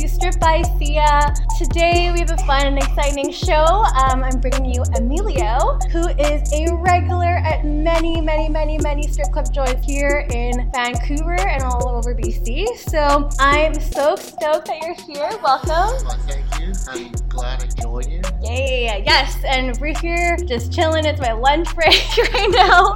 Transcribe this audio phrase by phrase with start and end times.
[0.00, 1.32] to Strip by Sia.
[1.56, 3.54] Today we have a fun and exciting show.
[3.54, 9.32] Um, I'm bringing you Emilio, who is a regular at many, many, many, many strip
[9.32, 12.66] club joints here in Vancouver and all over BC.
[12.76, 15.30] So I'm so stoked that you're here.
[15.42, 16.06] Welcome.
[16.06, 16.74] Well, thank you.
[16.88, 18.20] I'm glad I joined you.
[18.42, 21.06] Yay, yes, and we're here just chilling.
[21.06, 21.94] It's my lunch break
[22.34, 22.94] right now.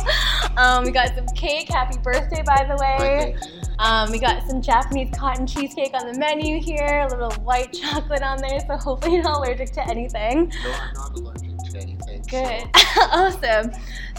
[0.59, 1.69] Um, we got some cake.
[1.69, 3.37] Happy birthday, by the way.
[3.81, 8.21] Um, we got some Japanese cotton cheesecake on the menu here, a little white chocolate
[8.21, 10.53] on there, so hopefully you're not allergic to anything.
[10.63, 12.23] No, I'm not allergic to anything.
[12.29, 12.69] Good.
[12.99, 13.73] awesome.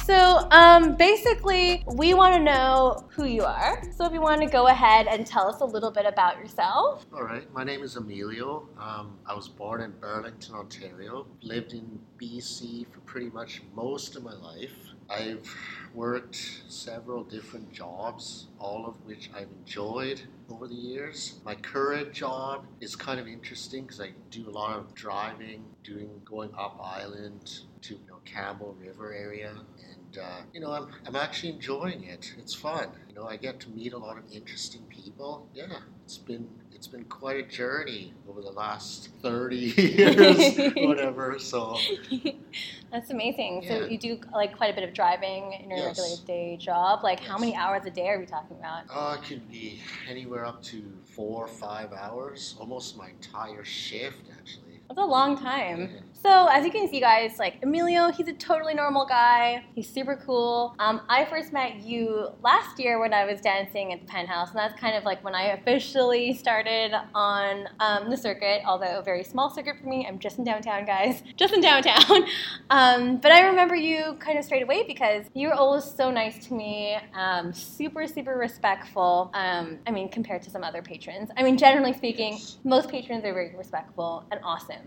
[0.03, 3.83] So, um, basically, we want to know who you are.
[3.95, 7.05] So, if you want to go ahead and tell us a little bit about yourself.
[7.13, 7.52] All right.
[7.53, 8.67] My name is Emilio.
[8.80, 11.27] Um, I was born in Burlington, Ontario.
[11.43, 14.73] Lived in BC for pretty much most of my life.
[15.11, 15.55] I've
[15.93, 21.40] worked several different jobs, all of which I've enjoyed over the years.
[21.44, 26.09] My current job is kind of interesting because I do a lot of driving, doing
[26.23, 31.16] going up island to you know, Campbell River area, and uh, you know I'm, I'm
[31.16, 32.34] actually enjoying it.
[32.38, 32.89] It's fun.
[33.09, 35.48] You know I get to meet a lot of interesting people.
[35.56, 35.66] Yeah,
[36.06, 41.39] it's been it's been quite a journey over the last 30 years, whatever.
[41.39, 41.78] So
[42.92, 43.64] That's amazing.
[43.67, 45.98] So, you do like quite a bit of driving in your Yes.
[46.00, 47.04] regular day job.
[47.04, 48.83] Like, how many hours a day are we talking about?
[48.94, 54.30] uh, it could be anywhere up to four or five hours, almost my entire shift
[54.38, 54.70] actually.
[54.92, 55.89] That's a long time.
[56.22, 59.64] So as you can see, guys, like Emilio, he's a totally normal guy.
[59.73, 60.75] He's super cool.
[60.80, 64.59] Um, I first met you last year when I was dancing at the Penthouse, and
[64.59, 68.61] that's kind of like when I officially started on um, the circuit.
[68.67, 72.26] Although a very small circuit for me, I'm just in downtown, guys, just in downtown.
[72.70, 76.45] Um, but I remember you kind of straight away because you were always so nice
[76.48, 79.32] to me, um, super super respectful.
[79.33, 81.30] Um, I mean, compared to some other patrons.
[81.38, 84.80] I mean, generally speaking, most patrons are very respectful and awesome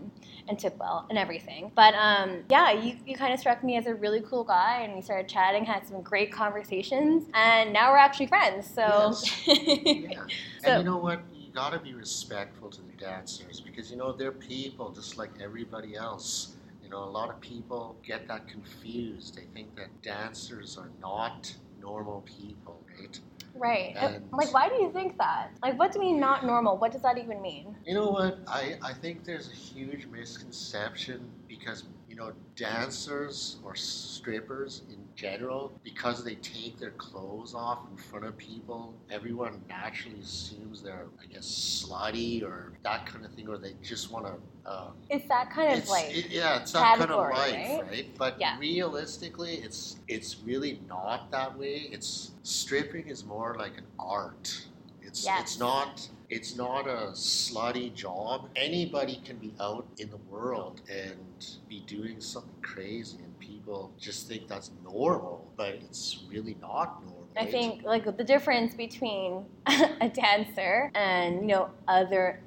[0.47, 1.71] and tip well and everything.
[1.75, 4.95] But um, yeah, you, you kind of struck me as a really cool guy, and
[4.95, 8.67] we started chatting, had some great conversations, and now we're actually friends.
[8.67, 9.13] So,
[9.45, 10.25] Yeah.
[10.61, 11.21] So- and you know what?
[11.33, 15.95] You gotta be respectful to the dancers because you know they're people just like everybody
[15.95, 16.55] else.
[16.83, 19.35] You know, a lot of people get that confused.
[19.35, 23.19] They think that dancers are not normal people, right?
[23.55, 23.93] Right.
[23.97, 25.51] And, And- like, why do you think that?
[25.63, 26.77] Like, what do you mean not normal?
[26.77, 27.75] What does that even mean?
[27.85, 28.39] You know what?
[28.47, 35.79] I, I think there's a huge misconception because, you know, dancers or strippers in general,
[35.83, 41.25] because they take their clothes off in front of people, everyone naturally assumes they're, I
[41.31, 44.33] guess, slutty or that kind of thing, or they just want to.
[44.71, 46.15] Um, It's that kind of it's, like.
[46.17, 47.81] it- yeah, it's that kind of life, right?
[47.89, 48.17] right?
[48.17, 48.57] But Yeah.
[48.59, 51.87] realistically, it's it's really not that way.
[51.91, 54.65] It's stripping is more like an art.
[55.01, 55.41] It's Yes.
[55.41, 58.49] it's not it's not a slutty job.
[58.55, 64.27] Anybody can be out in the world and be doing something crazy, and people just
[64.27, 67.15] think that's normal, but it's really not normal.
[67.37, 72.39] I think like the difference between a dancer and you know other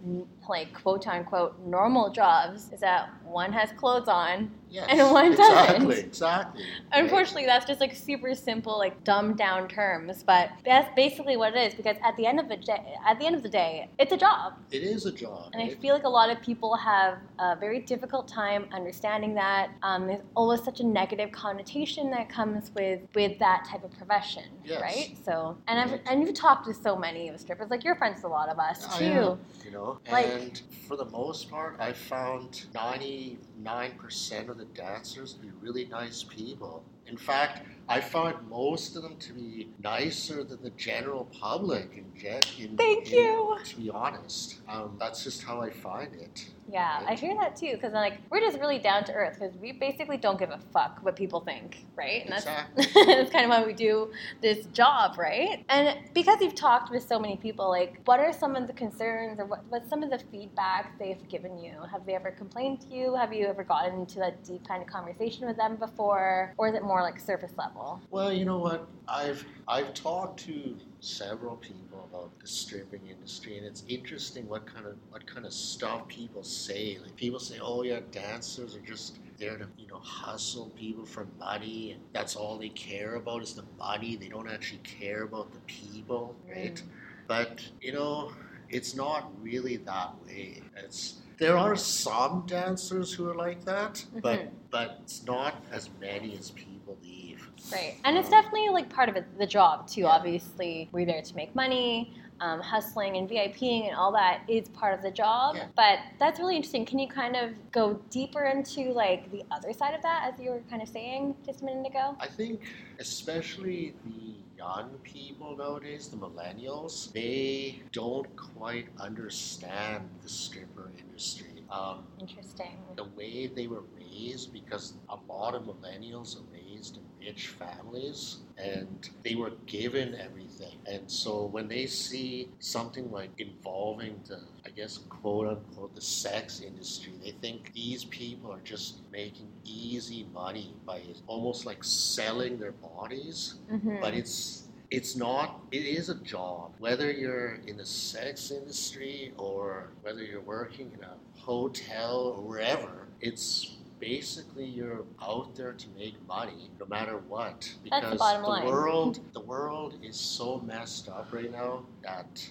[0.48, 5.86] like quote unquote normal jobs is that one has clothes on yes, and one exactly,
[5.88, 6.04] doesn't.
[6.06, 6.64] Exactly.
[6.92, 11.58] Unfortunately, that's just like super simple, like dumbed down terms, but that's basically what it
[11.68, 11.74] is.
[11.74, 14.16] Because at the end of the day, at the end of the day, it's a
[14.16, 15.50] job, it is a job.
[15.52, 19.70] and I feel like a lot of people have a very difficult time understanding that.
[19.82, 24.44] Um, there's always such a negative connotation that comes with with that type of profession,
[24.64, 24.80] Yes.
[24.80, 25.16] right?
[25.24, 28.24] So, and I've, and you've talked to so many of strippers, like you're friends with
[28.24, 29.38] a lot of us too.
[29.64, 35.40] you know, Like- and for the most part, I found 99% of the dancers to
[35.40, 36.84] be really nice people.
[37.06, 41.96] In fact, I find most of them to be nicer than the general public.
[41.96, 43.56] In, gen- in, Thank in- you.
[43.64, 46.46] To be honest, um, that's just how I find it.
[46.70, 47.72] Yeah, I hear that too.
[47.72, 49.38] Because like we're just really down to earth.
[49.40, 52.24] Because we basically don't give a fuck what people think, right?
[52.24, 53.04] And that's Exactly.
[53.14, 54.10] that's kind of why we do
[54.42, 55.64] this job, right?
[55.70, 59.40] And because you've talked with so many people, like what are some of the concerns
[59.40, 61.72] or what, what's some of the feedback they've given you?
[61.90, 63.14] Have they ever complained to you?
[63.14, 66.74] Have you ever gotten into that deep kind of conversation with them before, or is
[66.74, 67.77] it more like surface level?
[68.10, 68.86] Well, you know what?
[69.06, 74.86] I've I've talked to several people about the stripping industry, and it's interesting what kind
[74.86, 76.98] of what kind of stuff people say.
[77.02, 81.26] Like people say, "Oh yeah, dancers are just there to you know hustle people for
[81.38, 84.16] money, and that's all they care about is the money.
[84.16, 86.82] They don't actually care about the people, right?"
[87.26, 88.32] But you know,
[88.70, 90.62] it's not really that way.
[90.76, 96.36] It's there are some dancers who are like that, but but it's not as many
[96.36, 97.27] as people believe.
[97.72, 97.96] Right.
[98.04, 100.02] And it's definitely like part of it, the job too.
[100.02, 100.08] Yeah.
[100.08, 102.14] Obviously, we're there to make money.
[102.40, 105.56] Um, hustling and VIPing and all that is part of the job.
[105.56, 105.66] Yeah.
[105.74, 106.86] But that's really interesting.
[106.86, 110.52] Can you kind of go deeper into like the other side of that, as you
[110.52, 112.14] were kind of saying just a minute ago?
[112.20, 112.62] I think,
[113.00, 121.64] especially the young people nowadays, the millennials, they don't quite understand the stripper industry.
[121.70, 122.78] Um, Interesting.
[122.94, 128.38] the way they were raised, because a lot of millennials are raised in rich families
[128.56, 130.78] and they were given everything.
[130.86, 136.60] And so when they see something like involving the, I guess, quote unquote, the sex
[136.60, 142.72] industry, they think these people are just making easy money by almost like selling their
[142.72, 144.00] bodies Mhm.
[144.00, 149.90] but it's it's not it is a job whether you're in the sex industry or
[150.02, 156.14] whether you're working in a hotel or wherever it's basically you're out there to make
[156.26, 158.64] money no matter what That's the because bottom line.
[158.66, 162.48] world the world is so messed up right now that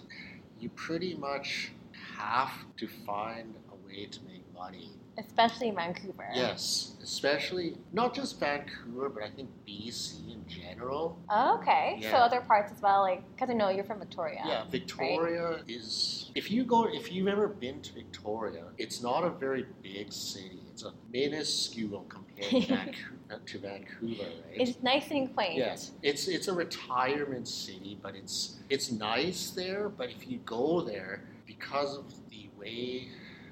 [0.60, 1.72] you pretty much
[2.18, 6.28] have to find a way to make money Especially in Vancouver.
[6.34, 12.00] yes especially not just vancouver but i think bc in general Oh, okay.
[12.02, 14.42] So other parts as well, like because I know you're from Victoria.
[14.46, 16.32] Yeah, Victoria is.
[16.36, 20.62] If you go, if you've ever been to Victoria, it's not a very big city.
[20.78, 24.62] It's a minuscule compared to Vancouver, to Vancouver, right?
[24.62, 25.56] It's nice and quaint.
[25.58, 29.90] Yes, it's it's a retirement city, but it's it's nice there.
[29.90, 33.08] But if you go there, because of the way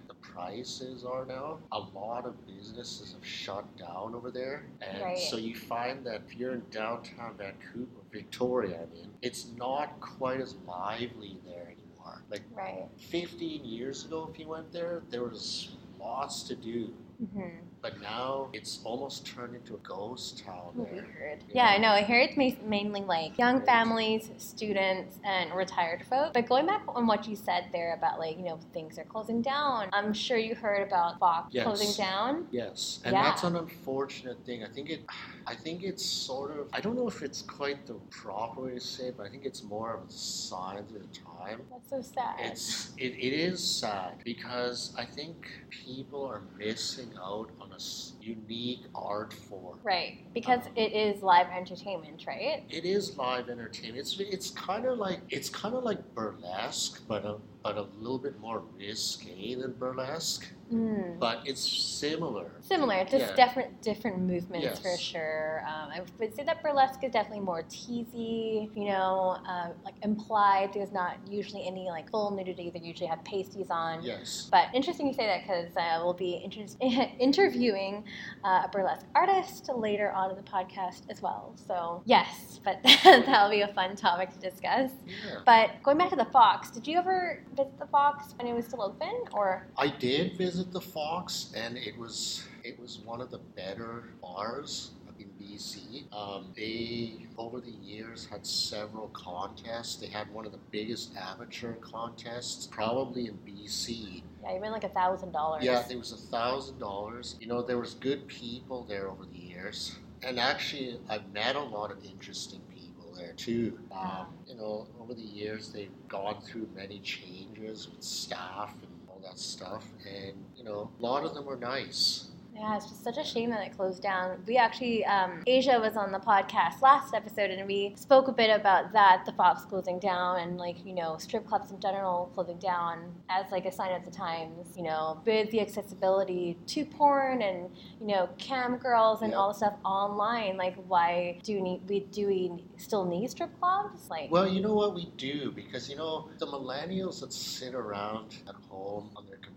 [0.07, 5.18] the prices are now, a lot of businesses have shut down over there, and Right.
[5.18, 10.42] so you find that if you're in downtown Vancouver, Victoria, I mean, it's not quite
[10.42, 12.22] as lively there anymore.
[12.30, 12.86] Like Right.
[12.98, 15.69] 15 years ago, if you went there, there was
[16.00, 16.94] lots to do.
[17.20, 20.72] Hmm But now it's almost turned into a ghost town.
[20.74, 21.44] Weird.
[21.54, 21.68] Yeah.
[21.68, 21.94] I know.
[21.98, 26.32] Here it's ma- mainly like young families, students, and retired folks.
[26.34, 29.44] But going back on what you said there about like, you know, things are closing
[29.44, 31.64] down, I'm sure you heard about Fox Yes.
[31.66, 32.48] closing down.
[32.50, 33.22] Yes, and Yeah.
[33.22, 34.64] that's an unfortunate thing.
[34.64, 35.02] I think it,
[35.46, 36.68] I think it's sort of.
[36.74, 39.46] I don't know if it's quite the proper way to say it, but I think
[39.46, 41.62] it's more of a sign of the time.
[41.70, 42.34] That's so sad.
[42.40, 47.75] It's it, it is sad because I think people are missing out on
[48.22, 49.80] unique art form.
[49.83, 50.19] right.
[50.33, 52.63] Because um, it is live entertainment, right?
[52.69, 54.00] It is live entertainment.
[54.00, 58.20] It's it's kind of like it's kind of like burlesque, but a but a little
[58.20, 60.46] bit more risque than burlesque.
[60.72, 61.20] Mm.
[61.20, 62.52] But it's similar.
[62.62, 63.36] Similar, just Yeah.
[63.36, 64.80] different different movements Yes.
[64.80, 65.64] for sure.
[65.68, 70.74] Um, I would say that burlesque is definitely more teasy, you know, uh, like implied.
[70.74, 72.70] There's not usually any like full nudity.
[72.72, 74.04] They usually have pasties on.
[74.04, 74.48] Yes.
[74.52, 76.66] But interesting you say that because uh, we'll be inter-
[77.20, 78.04] interviewing
[78.44, 81.54] uh, a burlesque artist later on in the podcast as well.
[81.68, 84.92] So yes, but that'll be a fun topic to discuss.
[85.06, 85.42] Yeah.
[85.46, 88.66] But going back to the Fox, did you ever visit the Fox when it was
[88.66, 93.31] still open, or I did visit the Fox, and it was it was one of
[93.31, 96.12] the better bars in BC.
[96.13, 99.96] Um, they over the years had several contests.
[99.96, 104.24] They had one of the biggest amateur contests, probably in BC.
[104.44, 105.63] yeah, even like a thousand dollars?
[105.63, 107.38] Yeah, it was a thousand dollars.
[107.39, 111.63] You know, there was good people there over the years, and actually, I've met a
[111.63, 112.75] lot of interesting people
[113.15, 113.79] there too.
[113.91, 119.22] Um, you know, over the years, they've gone through many changes with staff and all
[119.24, 122.29] that stuff, and you know, a lot of them were nice.
[122.56, 124.42] Yeah, it's just such a shame that it closed down.
[124.48, 128.50] We actually, um, Asia was on the podcast last episode, and we spoke a bit
[128.50, 132.58] about that, the Fox closing down, and like you know, strip clubs in general closing
[132.58, 134.78] down as like a sign of the times.
[134.78, 137.70] You know, with the accessibility to porn and
[138.00, 139.38] you know, cam girls and Yeah.
[139.38, 140.56] all the stuff online.
[140.56, 144.10] Like, why do we need, we do we still need strip clubs?
[144.10, 148.38] Like, Well, you know what we do because you know the millennials that sit around
[148.48, 149.55] at home on their computers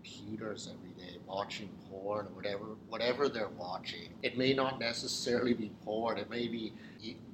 [0.67, 4.09] every day watching porn or whatever, whatever they're watching.
[4.23, 6.19] It may not necessarily be porn.
[6.19, 6.73] It may be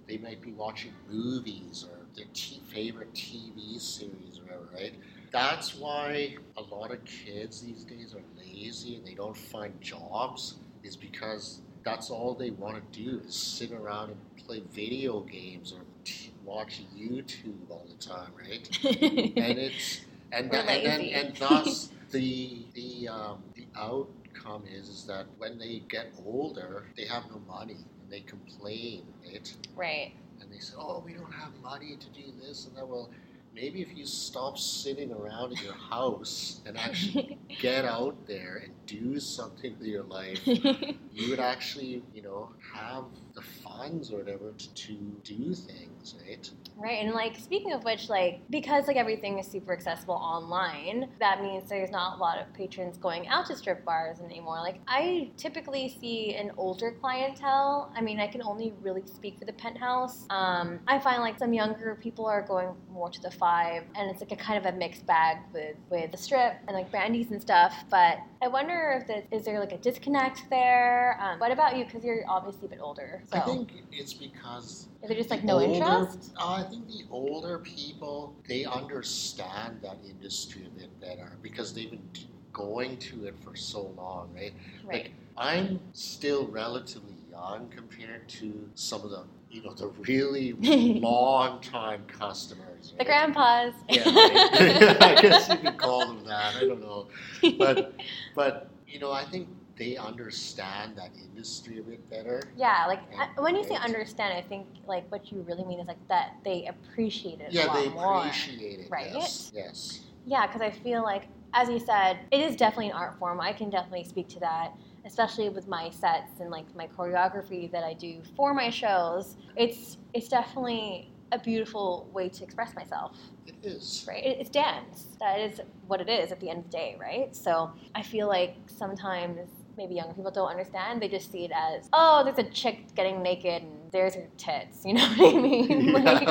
[0.07, 4.95] they might be watching movies or their t- favorite TV series or whatever, right?
[5.33, 10.57] That's why a lot of kids these days are lazy and they don't find jobs.
[10.83, 15.73] Is because that's all they want to do is sit around and play video games
[15.73, 18.69] or t- watch YouTube all the time, right?
[18.85, 25.27] and it's and and, then, and thus the the um, the outcome is is that
[25.39, 29.57] when they get older, they have no money and they complain, right?
[29.77, 30.13] right.
[30.41, 33.11] And they say, "Oh, we don't have money to do this and that." Well,
[33.53, 38.73] maybe if you stop sitting around in your house and actually get out there and
[38.87, 44.53] do something with your life, you would actually, you know, have the funds or whatever
[44.57, 44.93] to, to
[45.25, 46.51] do things, right?
[46.77, 51.43] Right, and like speaking of which, like because like everything is super accessible online, that
[51.43, 54.57] means there's not a lot of patrons going out to strip bars anymore.
[54.57, 57.93] Like I typically see an older clientele.
[57.97, 60.27] I mean, I can only really speak for the penthouse.
[60.31, 64.21] Um, I find like some younger people are going more to the five, and it's
[64.21, 67.41] like a kind of a mixed bag with with the strip and like Brandi's and
[67.41, 67.85] stuff.
[67.91, 71.19] But I wonder if the, is there like a disconnect there?
[71.21, 71.85] Um, what about you?
[71.85, 73.23] Because you're obviously a bit older.
[73.31, 76.33] So I think it's because is there just like no older- interest?
[76.39, 81.91] Uh, I think the older people they understand that industry a bit better because they've
[81.91, 82.09] been
[82.53, 84.55] going to it for so long, right?
[84.85, 85.11] Right.
[85.37, 90.53] I'm still relatively young compared to some of the you know the really
[91.01, 92.95] long time customers.
[92.99, 93.73] The grandpas.
[93.89, 95.03] Yeah, right.
[95.03, 96.57] I guess you could call them that.
[96.57, 97.09] I don't know,
[97.59, 97.95] but
[98.35, 102.41] but you know I think they understand that industry a bit better.
[102.57, 105.87] yeah, like I- when you say understand, I think like what you really mean is
[105.89, 108.19] like that they appreciate it a Yeah, lot they more.
[108.19, 108.91] appreciate it.
[108.91, 109.11] right?
[109.13, 109.53] Yes.
[109.55, 110.01] Yes.
[110.27, 113.41] Yeah, because I feel like, as you said, it is definitely an art form.
[113.41, 114.73] I can definitely speak to that,
[115.05, 119.37] especially with my sets and like my choreography that I do for my shows.
[119.57, 123.19] It's it's definitely a beautiful way to express myself.
[123.47, 124.05] It is.
[124.07, 124.25] right?
[124.25, 125.17] It- It's dance.
[125.21, 127.35] That is what it is at the end of the day, right?
[127.35, 131.01] So I feel like sometimes maybe younger people don't understand.
[131.03, 134.83] They just see it as, oh, there's a chick getting naked and there's her tits.
[134.85, 135.93] You know what I mean?
[135.93, 136.29] Like-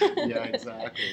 [0.26, 1.04] yeah, exactly.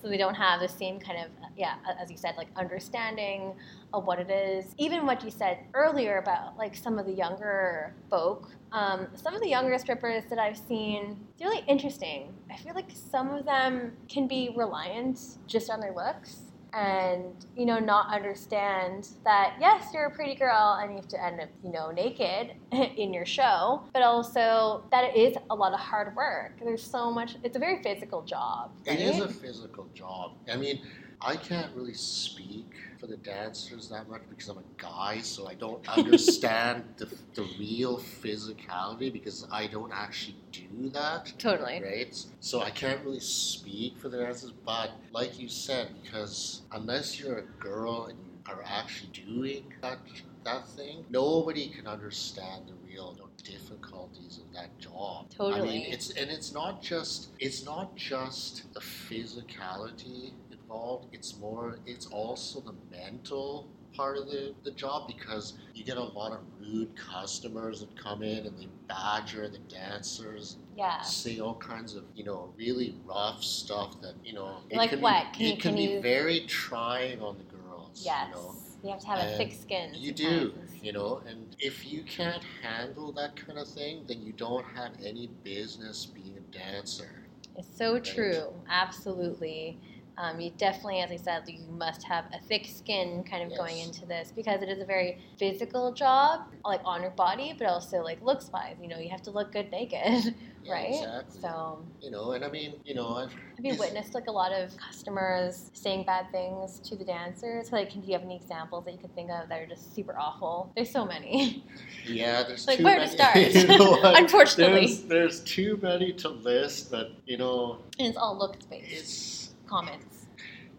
[0.00, 3.54] so they don't have the same kind of, yeah, as you said, like understanding
[3.92, 4.74] of what it is.
[4.78, 9.40] Even what you said earlier about like some of the younger folk, um, some of
[9.40, 12.34] the younger strippers that I've seen, it's really interesting.
[12.50, 16.38] I feel like some of them can be reliant just on their looks.
[16.76, 21.24] And you know, not understand that yes, you're a pretty girl and you have to
[21.24, 22.52] end up, you know, naked
[22.96, 26.52] in your show, but also that it is a lot of hard work.
[26.62, 27.36] There's so much.
[27.42, 28.72] It's a very physical job.
[28.84, 30.32] It is a physical job.
[30.52, 30.82] I mean,
[31.20, 35.54] I can't really speak for the dancers that much because I'm a guy, so I
[35.54, 41.32] don't understand the, the real physicality because I don't actually do that.
[41.38, 41.82] Totally.
[41.82, 42.24] Right?
[42.40, 47.38] So I can't really speak for the dancers, but like you said, because unless you're
[47.38, 49.98] a girl and you are actually doing that
[50.44, 55.26] that thing, nobody can understand the real difficulties of that job.
[55.30, 55.60] Totally.
[55.60, 60.32] I mean, it's and it's not just it's not just the physicality
[60.70, 61.06] involved.
[61.12, 61.78] It's more.
[61.86, 66.40] It's also the mental part of the, the job because you get a lot of
[66.60, 71.00] rude customers that come in and they badger the dancers Yeah.
[71.00, 75.00] say all kinds of you know really rough stuff that you know it Like can
[75.00, 75.32] what?
[75.32, 78.28] be, Can you- it can, can be you- very trying on the girls Yes.
[78.28, 78.54] you know
[78.84, 79.94] You have to have a thick skin.
[79.94, 84.32] you do you know and if you can't handle that kind of thing then you
[84.34, 87.22] don't have any business being a dancer
[87.56, 88.04] It's so Right.
[88.04, 88.52] true.
[88.68, 89.78] Absolutely.
[90.18, 93.78] Um, you definitely, as I said, you must have a thick skin kind of going
[93.80, 98.02] into this because it is a very physical job, like on your body, but also
[98.02, 98.76] like looks wise.
[98.80, 100.88] You know, you have to look good naked, Yeah, right?
[100.94, 104.30] exactly So, you know and i mean you know i've have you witnessed like a
[104.32, 107.72] lot of customers saying bad things to the dancers?
[107.72, 109.94] Like, can do you have any examples that you could think of that are just
[109.94, 110.70] super awful?
[110.76, 111.64] There's so many.
[112.06, 113.36] yeah there's Like, too where to start?
[113.36, 113.98] you know?
[114.04, 114.86] Unfortunately.
[114.86, 119.45] there's, there's too many to list but you know and it's all looks based it's
[119.66, 120.28] comments.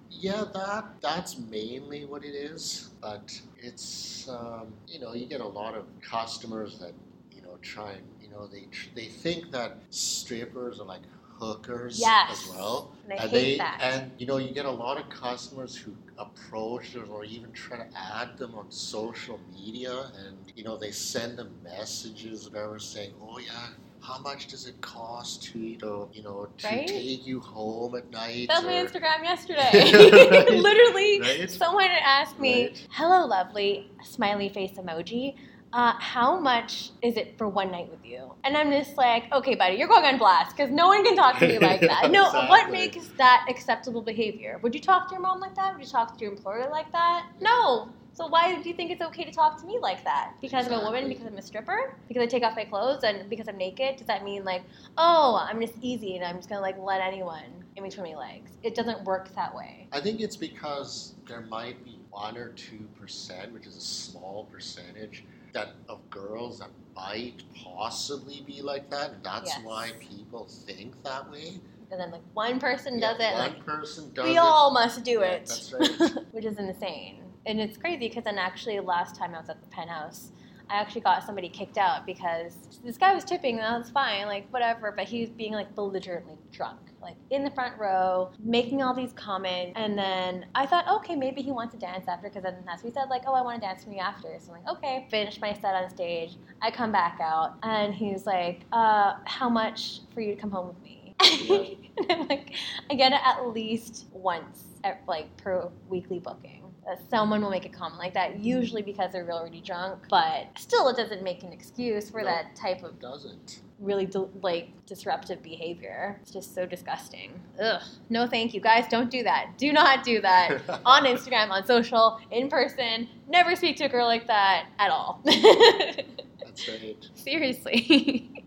[0.09, 2.89] Yeah, that that's mainly what it is.
[3.01, 6.93] But it's um, you know you get a lot of customers that
[7.31, 11.01] you know try and you know they tr- they think that strippers are like
[11.39, 12.31] hookers Yes.
[12.31, 12.95] as well.
[13.03, 13.79] And I and hate they that.
[13.81, 17.87] and you know you get a lot of customers who approach or even try to
[17.97, 23.37] add them on social media and you know they send them messages whatever saying oh
[23.39, 23.67] yeah
[24.07, 26.87] how much does it cost to you know you know to Right?
[26.87, 29.69] take you home at night That was my Instagram yesterday.
[29.73, 30.49] Right.
[30.69, 31.51] Literally, Right?
[31.51, 32.73] someone asked me.
[32.91, 35.35] "Hello, lovely," smiley face emoji.
[35.73, 38.31] Uh, how much is it for one night with you?
[38.45, 41.37] And I'm just like, okay, buddy, you're going on blast because no one can talk
[41.39, 42.09] to me like that.
[42.09, 44.59] No, what makes that acceptable behavior?
[44.63, 45.73] Would you talk to your mom like that?
[45.75, 47.27] Would you talk to your employer like that?
[47.41, 47.89] No.
[48.17, 50.31] So why do you think it's okay to talk to me like that?
[50.41, 51.07] Because I'm a woman?
[51.07, 51.77] Because I'm a stripper?
[52.07, 53.97] Because I take off my clothes and because I'm naked?
[53.97, 54.63] Does that mean like,
[54.97, 57.43] oh, I'm just easy and I'm just gonna like let anyone
[57.75, 58.49] in between my legs?
[58.63, 59.87] It doesn't work that way.
[59.91, 64.45] I think it's because there might be one or two percent, which is a small
[64.51, 69.61] percentage, that of girls that might possibly be like that, and that's Yes.
[69.63, 71.59] why people think that way.
[71.91, 74.41] And then like one person Yeah, does it, One like person does we it.
[74.41, 75.45] all must do Yeah, it.
[75.47, 75.87] that's right.
[76.31, 77.26] Which is insane.
[77.47, 80.31] And it's crazy because then actually last time I was at the penthouse,
[80.69, 84.27] I actually got somebody kicked out because this guy was tipping and that was fine,
[84.27, 88.81] like whatever, but he was being like belligerently drunk, like in the front row, making
[88.81, 89.71] all these comments.
[89.77, 92.89] And then I thought, okay, maybe he wants to dance after because then that's what
[92.89, 94.27] he said, like, oh, I want to dance with you after.
[94.39, 96.35] So I'm like, okay, finish my set on stage.
[96.61, 100.67] I come back out and he's like, uh, how much for you to come home
[100.67, 101.15] with me?
[101.97, 102.55] and I'm like,
[102.91, 106.56] I get it at least once, at, like per weekly booking.
[106.87, 110.87] That someone will make a comment like that, usually because they're already drunk, but still,
[110.87, 112.27] it doesn't make an excuse for No.
[112.27, 113.61] that type of doesn't.
[113.79, 116.17] really di- like disruptive behavior.
[116.21, 117.39] It's just so disgusting.
[117.61, 117.81] Ugh.
[118.09, 118.85] No, thank you, guys.
[118.89, 119.51] Don't do that.
[119.57, 123.07] Do not do that on Instagram, on social, in person.
[123.27, 125.21] Never speak to a girl like that at all.
[125.25, 126.97] That's right.
[127.13, 128.31] Seriously.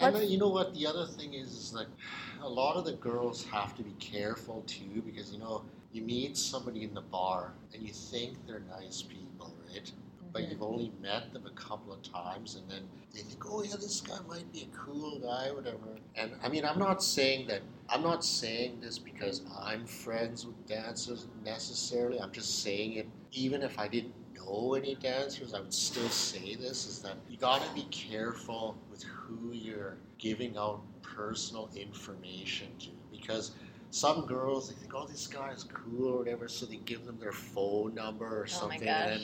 [0.00, 0.72] And then, you know what?
[0.74, 1.86] The other thing is, is like
[2.42, 5.62] a lot of the girls have to be careful too because you know
[5.92, 9.92] you meet somebody in the bar and you think they're nice people, right?
[10.32, 10.50] But mm-hmm.
[10.50, 14.00] you've only met them a couple of times, and then they think, "Oh yeah, this
[14.00, 17.60] guy might be a cool guy, whatever." And I mean, I'm not saying that.
[17.90, 22.18] I'm not saying this because I'm friends with dancers necessarily.
[22.18, 23.06] I'm just saying it.
[23.32, 27.36] Even if I didn't know any dancers, I would still say this: is that you
[27.36, 33.52] got to be careful with who you're giving out personal information to, because
[33.92, 37.32] some girls they think, "Oh, this guy's cool" or whatever, so they give them their
[37.32, 39.20] phone number or Oh something, and then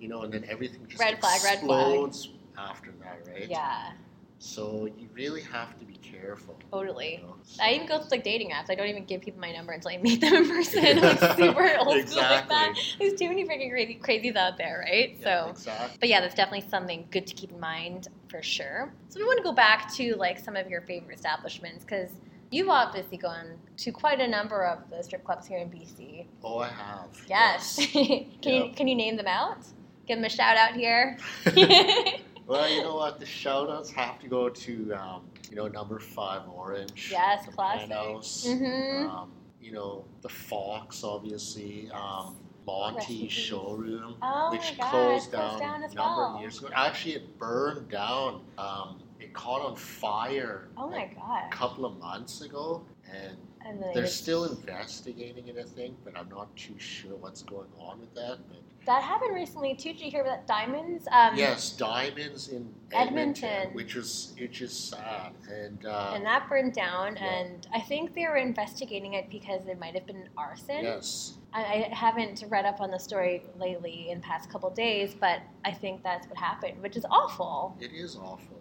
[0.00, 1.94] you know, and then everything just Red flag, red flag.
[1.94, 3.48] explodes after that, right?
[3.48, 3.92] Yeah,
[4.40, 6.56] So you really have to be careful.
[6.70, 7.16] totally.
[7.20, 7.34] you know?
[7.60, 8.70] I even go to like dating apps.
[8.70, 11.00] I don't even give people my number until I meet them in person.
[11.00, 12.74] like super old school like that.
[12.98, 15.16] There's too many freaking crazy crazies out there, right?
[15.20, 15.96] Yeah, so exactly.
[16.00, 18.92] But yeah, that's definitely something good to keep in mind for sure.
[19.10, 22.10] So we want to go back to like some of your favorite establishments because
[22.50, 26.26] you've obviously gone to quite a number of the strip clubs here in BC.
[26.42, 27.08] Oh, I have.
[27.28, 27.76] Yes.
[27.92, 29.58] can you can you name them out?
[30.06, 31.18] Give them a shout out here.
[32.48, 33.20] Well, you know what?
[33.20, 37.10] The shout outs have to go to, um, you know, number five Orange.
[37.12, 37.90] Yes, classic.
[37.90, 39.06] Penthouse, Mhm.
[39.10, 39.30] Um,
[39.60, 41.90] you know, the Fox, obviously.
[41.92, 43.28] Um, Monty.
[43.28, 46.34] Showroom, Oh which God, closed closed down, down a number well.
[46.36, 46.68] of years ago.
[46.74, 48.40] Actually, it burned down.
[48.56, 53.82] Um, it caught on fire oh my like, a couple of months ago, and And
[53.82, 58.00] they're it's- still investigating it, I think, but I'm not too sure what's going on
[58.00, 58.38] with that.
[58.48, 59.92] But that happened recently too.
[59.92, 61.06] Did you hear about diamonds?
[61.10, 63.44] Um, yes, diamonds in Edmonton.
[63.48, 67.24] Edmonton, which was which is sad, and uh, And that burned down, Yeah.
[67.24, 70.84] and I think they were investigating it because it might have been arson.
[70.84, 75.14] yes, I, I haven't read up on the story lately in the past couple days,
[75.14, 77.76] but I think that's what happened, which is awful.
[77.80, 78.57] it is awful.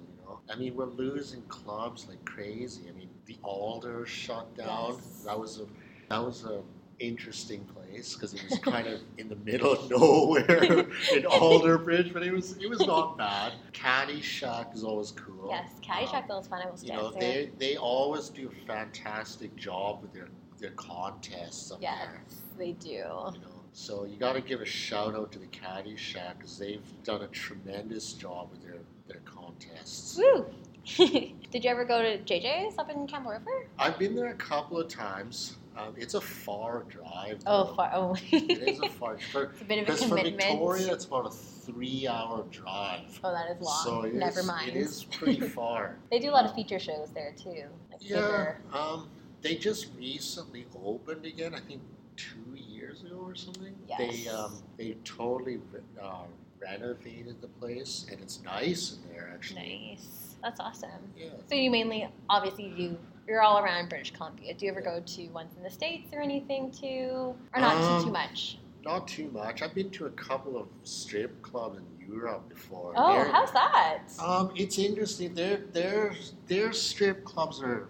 [0.51, 2.83] I mean, we're losing clubs like crazy.
[2.89, 4.93] I mean, the Alder shut down.
[4.93, 5.23] Yes.
[5.25, 5.65] That was a
[6.09, 6.61] that was a
[6.99, 12.23] interesting place because it was kind of in the middle of nowhere in Alderbridge, but
[12.23, 13.53] it was it was not bad.
[13.73, 15.49] Caddy Shack is always cool.
[15.49, 16.61] Yes, Caddyshack Um, was fun.
[16.65, 20.29] I was you know, they they always do a fantastic job with their
[20.59, 22.21] their contests up yes, there.
[22.57, 22.89] they do.
[22.89, 23.33] You know,
[23.73, 27.21] so you got to give a shout out to the Caddy Shack because they've done
[27.21, 30.17] a tremendous job with their their contests.
[30.17, 30.45] Woo!
[30.97, 33.67] Did you ever go to JJ's up in Campbell River?
[33.77, 35.57] I've been there a couple of times.
[35.77, 37.39] Um, it's a far drive.
[37.45, 37.91] Oh, far.
[37.93, 39.19] Oh, It is a far.
[39.31, 40.21] For, it's a bit of a because from.
[40.23, 43.19] Victoria, it's about a three-hour drive.
[43.23, 43.83] oh, that is long.
[43.83, 44.69] So Never is- mind.
[44.69, 45.97] It is pretty far.
[46.09, 47.65] They do a lot of feature shows there too.
[47.91, 49.07] Like Yeah, um,
[49.41, 51.53] they just recently opened again.
[51.53, 51.81] I think
[52.15, 53.75] two years ago or something.
[53.99, 54.33] They Yes.
[54.33, 55.59] um, they totally
[56.01, 56.23] uh,
[56.61, 59.95] renovated the place, and it's nice in there actually.
[59.97, 60.35] Nice.
[60.41, 60.89] That's awesome.
[61.17, 61.29] Yeah.
[61.49, 64.53] So you mainly, obviously, you you're all around British Columbia.
[64.53, 68.03] Do you ever go to ones in the states or anything too, or not too
[68.03, 68.57] too Um, much?
[68.85, 69.61] Not too much.
[69.61, 72.93] I've been to a couple of strip clubs in Europe before.
[72.95, 74.03] Oh, They're- how's that?
[74.23, 75.33] Um, it's interesting.
[75.33, 76.13] Their their
[76.47, 77.89] their strip clubs are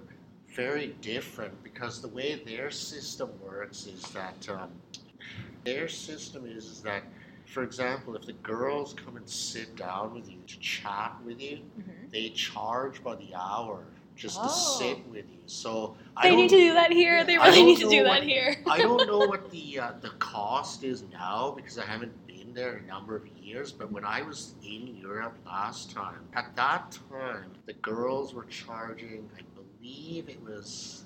[0.55, 4.71] very different because the way their system works is that um,
[5.65, 7.03] their system is, is that,
[7.47, 11.61] for example, if the girls come and sit down with you to chat with you,
[11.79, 12.11] Mhm.
[12.11, 14.77] they charge by the hour just to Oh.
[14.79, 15.39] sit with you.
[15.45, 17.23] So They need to do that here.
[17.23, 18.55] They really need to do what- that here.
[18.67, 22.77] I don't know what the uh, the cost is now because I haven't been there
[22.77, 23.71] in a number of years.
[23.71, 29.29] But when I was in Europe last time, at that time, the girls were charging,
[29.37, 31.03] I believe it was.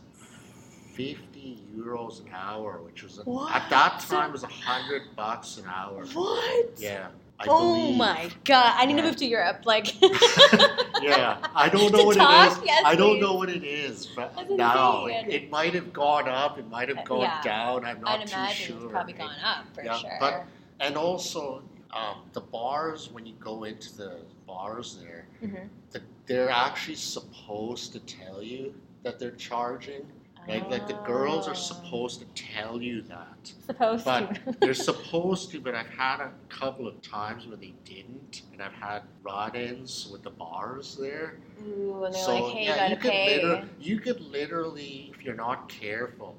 [0.93, 3.53] 50 euros an hour, which was What?
[3.55, 6.05] at that time was a hundred bucks an hour.
[6.13, 6.69] What?
[6.77, 7.07] Yeah,
[7.39, 7.97] I oh believe.
[7.97, 8.73] my god!
[8.77, 9.61] I need to move to Europe.
[9.65, 9.99] Like,
[11.01, 12.57] yeah, I don't know what talk?
[12.57, 12.65] it is.
[12.65, 13.21] Yes, I don't please.
[13.21, 16.57] know what it is, but That's now it, it might have gone up.
[16.59, 17.41] It might Uh, have gone yeah.
[17.41, 17.85] down.
[17.85, 18.83] I'm not I'd too imagine sure.
[18.83, 20.17] it's probably gone up for Yeah, sure.
[20.19, 20.45] but-
[20.79, 21.61] And also,
[21.93, 25.69] um, the bars when you go into the bars there, Mhm.
[25.91, 28.73] the, they're actually supposed to tell you
[29.03, 30.01] that they're charging.
[30.47, 33.53] Like, like the girls are supposed to tell you that.
[33.65, 34.55] supposed But to.
[34.59, 38.73] they're supposed to, but I've had a couple of times where they didn't, and I've
[38.73, 41.37] had rod-ins with the bars there.
[41.63, 43.35] Ooh, and they're so like, hey, yeah, you you could pay.
[43.43, 46.35] liter- you could literally, if you're not careful,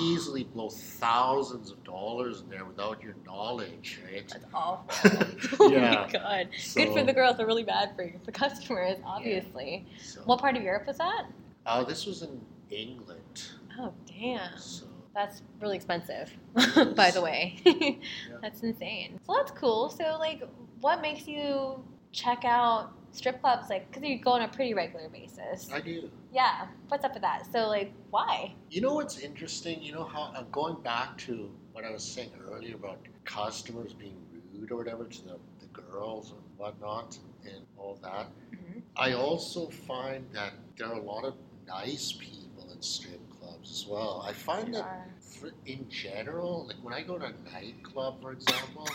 [0.00, 4.28] easily blow thousands of dollars in there without your knowledge, right?
[4.28, 5.26] That's awful.
[5.60, 6.06] oh Yeah.
[6.06, 6.48] my god.
[6.58, 9.86] So, Good for the girls, but really bad for the customers, obviously.
[10.02, 11.24] So, What part of Europe was that?
[11.66, 13.42] uh, this was in England,
[13.78, 14.56] Oh, damn.
[14.58, 16.30] so That's really expensive,
[16.96, 17.58] by the way.
[18.42, 19.18] That's insane.
[19.26, 19.90] So that's cool.
[19.90, 20.42] So, like,
[20.80, 23.68] what makes you check out strip clubs?
[23.70, 25.70] Like, because you go on a pretty regular basis.
[25.72, 26.10] I do.
[26.32, 26.66] Yeah.
[26.88, 27.46] What's up with that?
[27.52, 28.54] So, like, why?
[28.70, 29.82] You know what's interesting?
[29.82, 34.16] You know how I'm going back to what I was saying earlier about customers being
[34.52, 38.26] rude or whatever to the, the girls and whatnot and all that.
[38.52, 38.82] Mhm.
[38.96, 41.34] I also find that there are a lot of
[41.66, 42.43] nice people
[42.84, 44.24] strip clubs as well.
[44.26, 45.06] I find that are.
[45.66, 48.88] in general, like when I go to a nightclub, for example,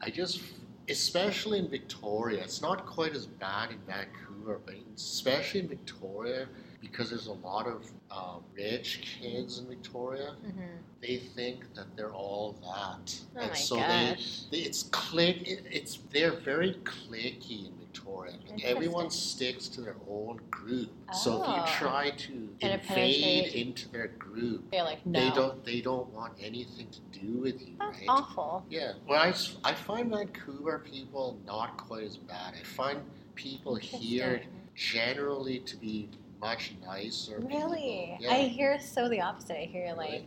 [0.00, 0.40] I just,
[0.88, 6.48] especially in Victoria, it's not quite as bad in Vancouver, but especially in Victoria,
[6.90, 10.78] because there's a lot of um, rich kids in Victoria, Mhm.
[11.00, 14.16] they think that they're all that, Oh and so they,
[14.50, 18.32] they, it's click, it, it's they're very clicky in Victoria.
[18.48, 21.66] Like everyone sticks to their own group, so if you Oh.
[21.78, 25.20] try to Kinda invade into their group, They're like, no.
[25.20, 28.06] they don't they don't want anything to do with you, That's right?
[28.08, 28.64] awful.
[28.70, 28.92] Yeah.
[29.06, 32.54] Well, I, I find Vancouver people not quite as bad.
[32.58, 33.02] I find
[33.34, 34.42] people here
[34.74, 36.08] generally to be
[36.40, 37.40] much nicer.
[37.40, 38.16] Really?
[38.18, 38.34] people.
[38.34, 39.56] I hear so the opposite.
[39.58, 40.26] I hear like Really?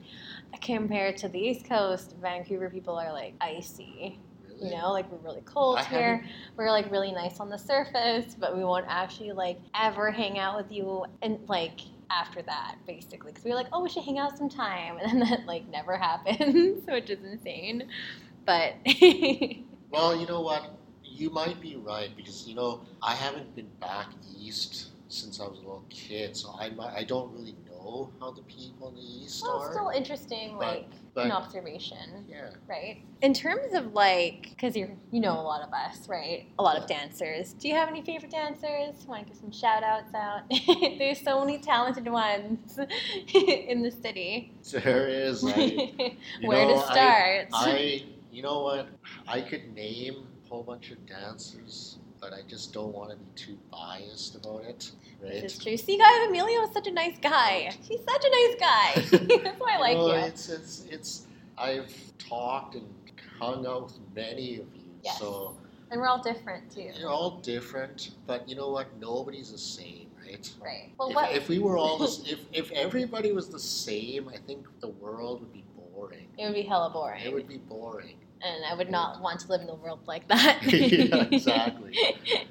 [0.62, 4.20] compared to the East Coast, Vancouver people are like icy.
[4.48, 4.70] Really?
[4.72, 6.16] You know, like we're really cold I here.
[6.18, 10.38] haven't- We're like really nice on the surface, but we won't actually like ever hang
[10.40, 11.80] out with you and like
[12.12, 15.30] after that, basically, because we were like, oh, we should hang out sometime, and then
[15.30, 17.88] that like never happens, which is insane.
[18.46, 18.76] But
[19.92, 20.64] Well, you know what?
[21.04, 25.58] You might be right because you know I haven't been back east since I was
[25.58, 29.02] a little kid, so I might, I don't really know how the people in the
[29.02, 29.72] east well, are.
[29.74, 32.26] still interesting, But- like but an observation.
[32.30, 33.02] yeah, right?
[33.24, 36.46] In terms of like, because you you know a lot of us, right?
[36.60, 37.54] A lot of dancers.
[37.54, 39.06] Do you have any favorite dancers?
[39.08, 40.44] Want to give some shout outs out?
[41.00, 42.80] There's so many talented ones
[43.34, 44.54] in the city.
[44.72, 45.44] there is.
[45.44, 47.48] I, Where know, to start?
[47.54, 48.88] I, you know what?
[49.28, 53.26] I could name a whole bunch of dancers, but I just don't want to be
[53.36, 55.42] too biased about it, right?
[55.42, 55.78] This is true.
[55.78, 57.72] See, guys, Emilio is such a nice guy.
[57.82, 59.18] He's such a nice guy.
[59.44, 59.98] That's why I like.
[59.98, 60.22] Know, you.
[60.26, 61.28] It's, it's, it's,
[61.58, 62.88] I've talked and
[63.40, 65.20] hung out with many of you, Yes.
[65.20, 65.56] so
[65.92, 68.88] And we're all different too, you're all different, but you know what?
[69.00, 70.52] Nobody's the same, right?
[70.62, 70.92] right?
[71.00, 71.32] Well, if, what?
[71.32, 75.40] if we were all this, if, if everybody was the same, I think the world
[75.40, 76.28] would be boring.
[76.38, 78.16] it would be hella boring, It would be boring.
[78.42, 80.60] And I would not want to live in a world like that.
[80.64, 81.96] yeah, exactly.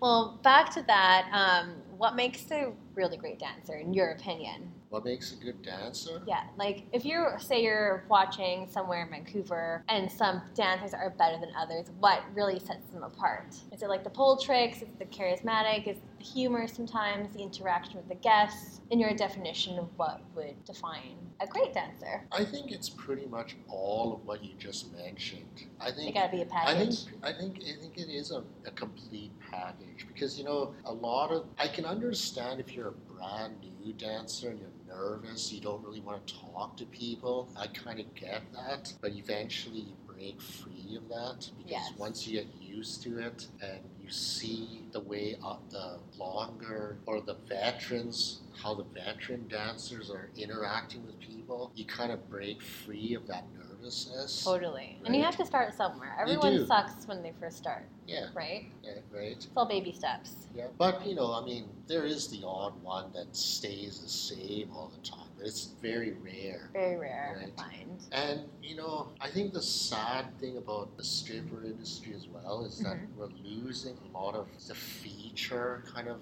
[0.00, 1.28] Well, back to that.
[1.30, 4.72] Um, what makes a really great dancer, in your opinion?
[4.90, 6.20] What makes a good dancer?
[6.26, 11.38] Yeah, like if you say you're watching somewhere in Vancouver and some dancers are better
[11.38, 13.54] than others, what really sets them apart?
[13.72, 14.78] Is it like the pole tricks?
[14.78, 15.86] Is it the charismatic?
[15.86, 17.32] Is it the humor sometimes?
[17.32, 18.80] The interaction with the guests?
[18.90, 22.26] In your definition of what would define a great dancer?
[22.32, 25.68] I think it's pretty much all of what you just mentioned.
[25.80, 27.06] I think gotta be a I think package.
[27.22, 31.30] I think I think it is a, a complete package because you know a lot
[31.30, 35.82] of I can understand if you're a brand new dancer and you're nervous, you don't
[35.84, 37.48] really want to talk to people.
[37.56, 41.92] I kind of get that, but eventually you break free of that because Yes.
[41.98, 47.20] once you get used to it and you see the way up the longer or
[47.20, 53.14] the veterans how the veteran dancers are interacting with people, you kind of break free
[53.14, 53.44] of that
[53.80, 54.44] nervousness.
[54.44, 54.98] Totally.
[55.04, 56.16] And you have to start somewhere.
[56.20, 58.64] Everyone sucks when they first start, Yeah, right?
[58.84, 59.32] yeah, right.
[59.32, 60.46] It's all baby steps.
[60.54, 64.70] Yeah, but you know, I mean, there is the odd one that stays the same
[64.74, 66.70] all the time, but it's very rare.
[66.72, 67.52] Very rare, Right.
[67.56, 68.00] I find.
[68.12, 72.78] And you know, I think the sad thing about the stripper industry as well is
[72.78, 73.14] that Mhm.
[73.16, 76.20] we're losing a lot of the feature kind of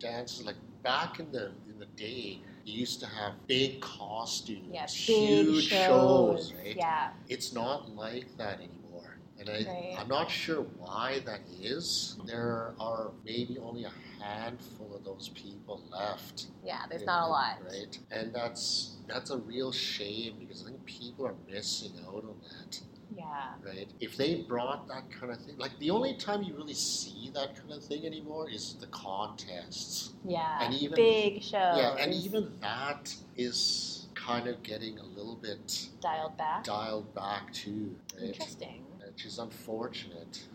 [0.00, 0.44] dances.
[0.44, 4.90] Like back in the in the day, you used to have big costumes, Yeah, big
[4.94, 6.52] huge shows.
[6.52, 6.76] right?
[6.76, 7.10] Yeah.
[7.28, 9.18] It's not like that anymore.
[9.38, 9.94] And I, Right.
[9.98, 12.16] I'm not sure why that is.
[12.26, 16.46] There are maybe only a handful of those people left.
[16.64, 17.58] Yeah, there's not a lot.
[17.64, 17.98] Right?
[18.10, 22.80] And that's that's a real shame because I think people are missing out on that.
[23.16, 23.52] Yeah.
[23.64, 23.88] right?
[24.00, 27.56] If they brought that kind of thing, like the only time you really see that
[27.56, 30.10] kind of thing anymore is the contests.
[30.24, 30.62] Yeah.
[30.62, 31.76] And even- big shows.
[31.78, 36.64] Yeah, and even that is kind of getting a little bit dialed back.
[36.64, 38.28] dialed back too, right?
[38.28, 38.84] Interesting.
[39.06, 40.46] Which is unfortunate.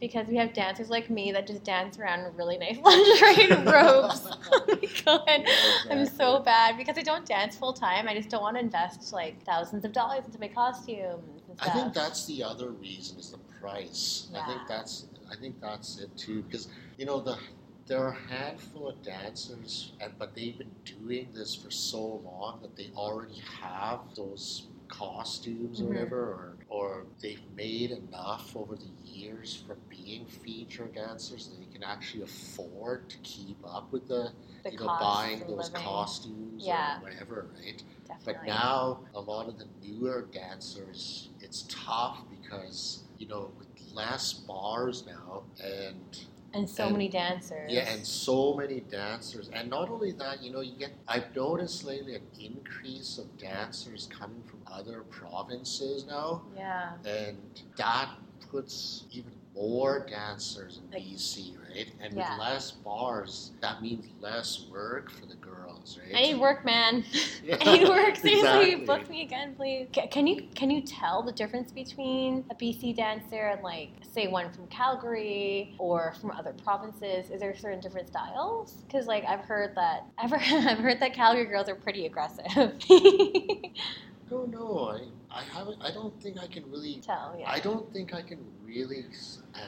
[0.00, 3.66] Because we have dancers like me that just dance around in really nice lingerie and
[3.66, 4.26] robes.
[4.52, 5.44] oh my god.
[5.90, 8.08] I'm so bad because I don't dance full time.
[8.08, 11.64] I just don't want to invest like thousands of dollars into my costumes and I
[11.64, 11.74] stuff.
[11.74, 14.28] think that's the other reason is the price.
[14.34, 17.38] I think that's I think that's it too because you know the
[17.86, 22.60] there are a handful of dancers and but they've been doing this for so long
[22.62, 25.88] that they already have those costumes or Mhm.
[25.88, 31.66] whatever or or they've made enough over the years from being feature dancers that they
[31.72, 34.32] can actually afford to keep up with the,
[34.64, 35.82] the you know buying those living.
[35.86, 36.98] costumes Yeah.
[36.98, 37.82] or whatever right.
[38.24, 44.32] But now a lot of the newer dancers, it's tough because you know with less
[44.32, 46.18] bars now, and
[46.52, 47.70] and so and- many dancers.
[47.70, 50.90] yeah, and so many dancers, and not only that, you know, you get.
[51.08, 56.92] I've noticed lately an increase of dancers coming from other provinces now, yeah.
[57.04, 57.38] and
[57.76, 58.10] that
[58.50, 61.92] puts even more dancers in Like- BC, right?
[62.00, 62.30] And Yeah.
[62.32, 65.59] with less bars, that means less work for the girls,
[65.98, 66.14] right?
[66.16, 67.04] I need work, man.
[67.42, 68.16] Yeah, I need work.
[68.16, 68.86] Seriously, exactly.
[68.86, 69.88] book me again, please.
[69.94, 74.26] Ca- Can you can you tell the difference between a BC dancer and like say
[74.28, 77.30] one from Calgary or from other provinces?
[77.30, 78.82] Is there certain different styles?
[78.86, 82.46] Because like I've heard that I've heard, I've heard that Calgary girls are pretty aggressive.
[82.54, 82.72] No,
[84.32, 85.00] oh, no, I,
[85.32, 85.76] I haven't.
[85.80, 87.00] I don't think I can really.
[87.00, 87.48] tell, yeah.
[87.50, 89.04] I don't think I can really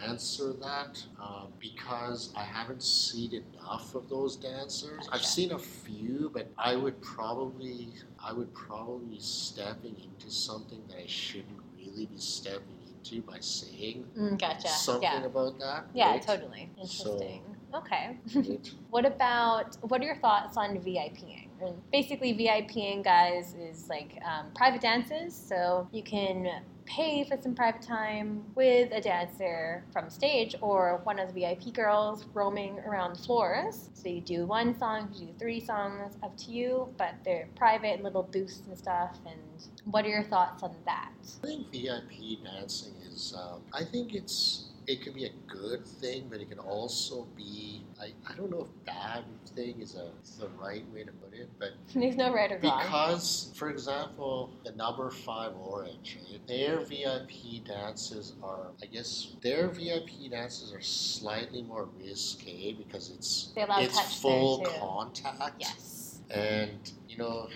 [0.05, 5.09] answer that um, because I haven't seen enough of those dancers.
[5.13, 7.89] I've seen a few, but I would probably,
[8.23, 13.39] I would probably be stepping into something that I shouldn't really be stepping into by
[13.41, 14.69] saying Mm, gotcha.
[14.69, 15.25] something yeah.
[15.25, 15.85] about that.
[15.95, 16.23] Yeah, right?
[16.23, 16.71] totally.
[16.85, 17.43] So- Interesting.
[17.75, 18.19] okay.
[18.91, 21.49] What about what are your thoughts on VIPing?
[21.63, 25.35] And basically, VIPing, guys, is like um, private dances.
[25.35, 31.19] So you can pay for some private time with a dancer from stage or one
[31.19, 33.91] of the VIP girls roaming around the floors.
[33.95, 38.03] So you do one song, you do three songs, up to you, but they're private,
[38.03, 39.19] little booths and stuff.
[39.27, 39.41] And
[39.85, 41.13] what are your thoughts on that?
[41.43, 43.35] I think VIP dancing is.
[43.37, 44.72] Um, I think it's.
[44.87, 47.85] It can be a good thing, but it can also be.
[48.01, 51.35] I, I don't know if bad thing is a is the right way to put
[51.35, 52.83] it, but There's no right or wrong.
[52.83, 56.47] Because, for example, the number five orange, right?
[56.49, 63.53] their VIP dances are, I guess, their VIP dances are slightly more risque because it's
[63.55, 66.21] They allow it's full contact, Yes.
[66.31, 67.49] and you know.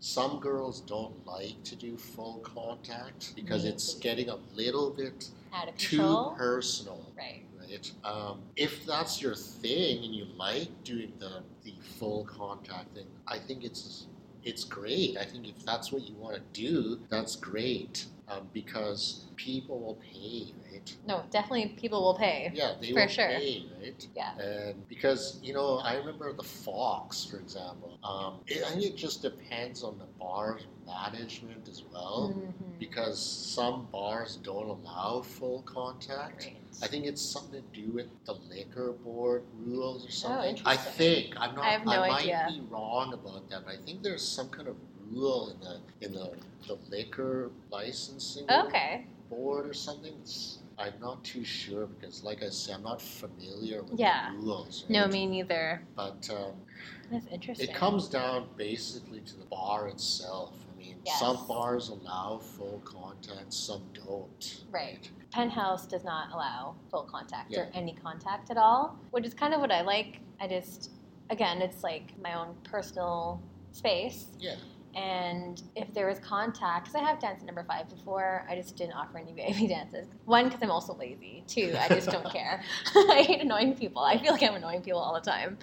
[0.00, 5.30] Some girls don't like to do full contact because it's getting a little bit
[5.68, 7.42] Of too personal right.
[7.58, 7.92] right?
[8.04, 13.38] Um, if that's your thing and you like doing the, the full contact thing, I
[13.38, 14.08] think it's
[14.42, 15.16] it's great.
[15.16, 19.96] I think if that's what you want to do, that's great um, because people will
[19.96, 20.96] pay, right?
[21.06, 22.50] No, definitely people will pay.
[22.54, 23.28] Yeah, they For will sure.
[23.28, 24.08] pay, right?
[24.16, 24.36] Yeah.
[24.38, 27.98] And because you know, I remember the Fox, for example.
[28.02, 32.78] Um, it, I think it just depends on the bar management as well, Mhm.
[32.78, 36.38] because some bars don't allow full contact.
[36.42, 36.56] Great.
[36.82, 40.40] I think it's something to do with the liquor board rules or something.
[40.40, 40.92] I Oh, interesting.
[40.94, 41.64] think I'm not.
[41.64, 42.46] I have no I might idea.
[42.48, 44.76] be wrong about that, but I think there's some kind of
[45.12, 46.32] rule in the in the,
[46.66, 49.06] the liquor licensing Okay.
[49.30, 50.12] board or something.
[50.20, 54.32] It's, I'm not too sure because, like I said, I'm not familiar with Yeah.
[54.32, 54.82] the rules.
[54.82, 54.90] Right?
[54.90, 55.82] No, me neither.
[55.94, 56.54] But um,
[57.12, 57.68] That's interesting.
[57.68, 60.52] it comes down basically to the bar itself.
[60.72, 61.20] I mean, Yes.
[61.20, 64.62] some bars allow full contact, some don't.
[64.72, 65.08] Right.
[65.30, 67.60] Penthouse does not allow full contact Yeah.
[67.60, 70.18] or any contact at all, which is kind of what I like.
[70.40, 70.90] I just,
[71.30, 73.40] again, it's like my own personal
[73.70, 74.26] space.
[74.40, 74.56] Yeah.
[74.94, 78.76] And if there was contact, because I have danced at number five before, I just
[78.76, 80.06] didn't offer any baby dances.
[80.24, 81.44] One, because I'm also lazy.
[81.46, 82.62] Two, I just don't care.
[82.94, 84.02] I hate annoying people.
[84.02, 85.58] I feel like I'm annoying people all the time.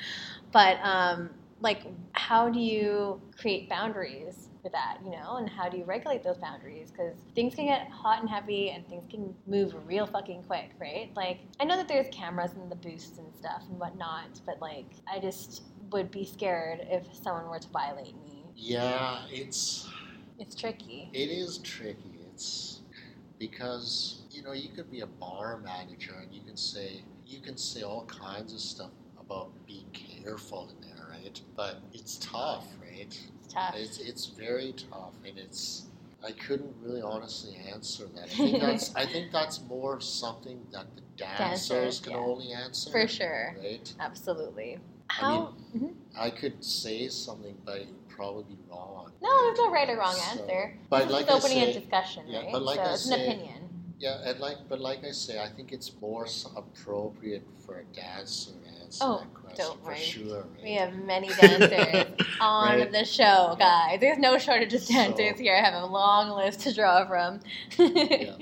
[0.52, 1.30] But um,
[1.62, 5.38] like, how do you create boundaries with that, you know?
[5.38, 6.92] And how do you regulate those boundaries?
[6.92, 11.12] Because things can get hot and heavy, and things can move real fucking quick, right?
[11.16, 14.88] Like, I know that there's cameras and the booths and stuff and whatnot, but like,
[15.12, 18.41] I just would be scared if someone were to violate me.
[18.56, 19.88] Yeah, it's
[20.40, 21.10] It's tricky.
[21.14, 22.20] It is tricky.
[22.34, 22.82] It's
[23.40, 27.58] because you know you could be a bar manager and you can say you can
[27.58, 31.42] say all kinds of stuff about being careful in there, right?
[31.56, 33.08] But it's tough, right?
[33.40, 33.76] It's tough.
[33.76, 35.86] It's it's very tough, and it's
[36.24, 38.26] I couldn't really honestly answer that.
[38.26, 42.18] I think that's I think that's more something that the dancers, Dancers, can yeah.
[42.20, 42.92] only answer.
[42.92, 43.56] For sure.
[43.60, 43.94] Right?
[44.00, 44.80] Absolutely.
[45.10, 45.54] I How?
[45.76, 45.94] Mhm.
[46.18, 49.12] I could say something, but probably be wrong.
[49.22, 50.78] No, there's no right or wrong So- answer.
[50.90, 52.52] but this like just I opening a discussion, yeah, right?
[52.52, 53.58] but like so I it's say- an opinion.
[54.00, 58.50] Yeah, and like, but like I say, I think it's more appropriate for a dancer
[58.52, 59.96] to answer Oh, that question don't worry.
[59.98, 60.42] sure.
[60.56, 60.64] Right?
[60.64, 62.08] We have many dancers
[62.42, 62.92] on Right.
[62.92, 64.00] the show, guys.
[64.00, 65.56] There's no shortage of So- dancers here.
[65.56, 67.42] I have a long list to draw from.
[67.78, 68.36] Yeah.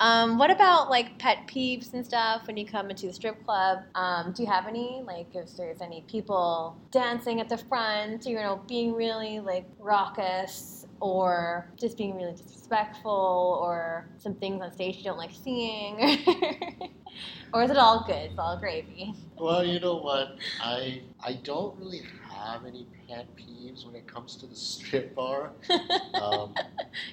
[0.00, 3.78] Um, what about like pet peeves and stuff when you come into the strip club?
[3.94, 5.02] Um, do you have any?
[5.06, 10.85] Like, if there's any people dancing at the front, you know, being really like raucous,
[11.00, 15.96] or just being really disrespectful, or some things on stage you don't like seeing,
[17.52, 18.30] or is it all good?
[18.30, 19.14] It's all gravy.
[19.38, 20.36] Well, you know what?
[20.62, 25.52] I I don't really have any pet peeves when it comes to the strip bar.
[26.14, 26.54] Um,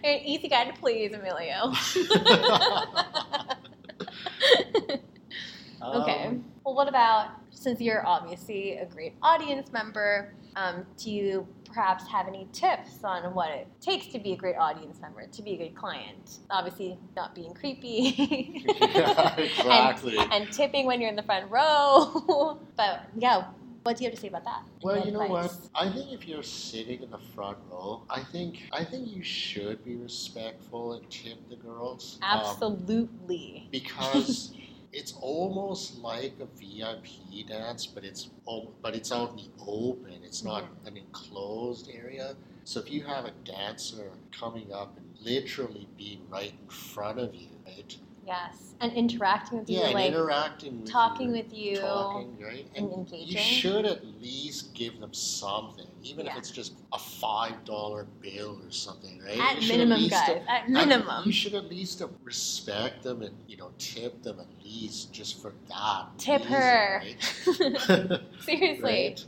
[0.03, 1.73] You're an easy guy to please, Emilio.
[5.83, 6.25] okay.
[6.27, 7.31] um, Well, what about
[7.63, 10.33] since you're obviously a great audience member?
[10.55, 14.57] Um, do you perhaps have any tips on what it takes to be a great
[14.57, 16.39] audience member, to be a good client?
[16.51, 18.13] Obviously, not being creepy.
[18.93, 20.17] yeah, exactly.
[20.17, 22.59] and, and tipping when you're in the front row.
[22.75, 23.45] but yeah,
[23.83, 24.63] what do you have to say about that?
[24.81, 25.55] Well, Any you know what?
[25.73, 29.83] I think if you're sitting in the front row, I think I think you should
[29.83, 32.19] be respectful and tip the girls.
[32.21, 33.67] Um, Absolutely.
[33.71, 34.53] because
[34.93, 38.29] it's almost like a VIP dance, but it's
[38.81, 40.21] but it's out in the open.
[40.23, 40.87] It's not mm-hmm.
[40.87, 42.35] an enclosed area.
[42.63, 47.33] So if you have a dancer coming up and literally being right in front of
[47.35, 47.97] you, right?
[48.25, 48.73] Yes.
[48.79, 51.77] And interacting with you, Yeah, like interacting with talking you, with you.
[51.77, 52.65] talking, right?
[52.75, 53.27] and And engaging.
[53.27, 56.31] you should at least give them something, even Yeah.
[56.33, 59.37] if it's just a five dollar bill or something, right?
[59.39, 60.29] At minimum, least- guys.
[60.47, 61.23] At at- minimum.
[61.25, 65.53] you should at least respect them and you know tip them at least just for
[65.69, 66.07] that.
[66.17, 67.01] Tip reason, her.
[67.03, 68.21] right?
[68.41, 68.79] Seriously.
[68.83, 69.25] Right?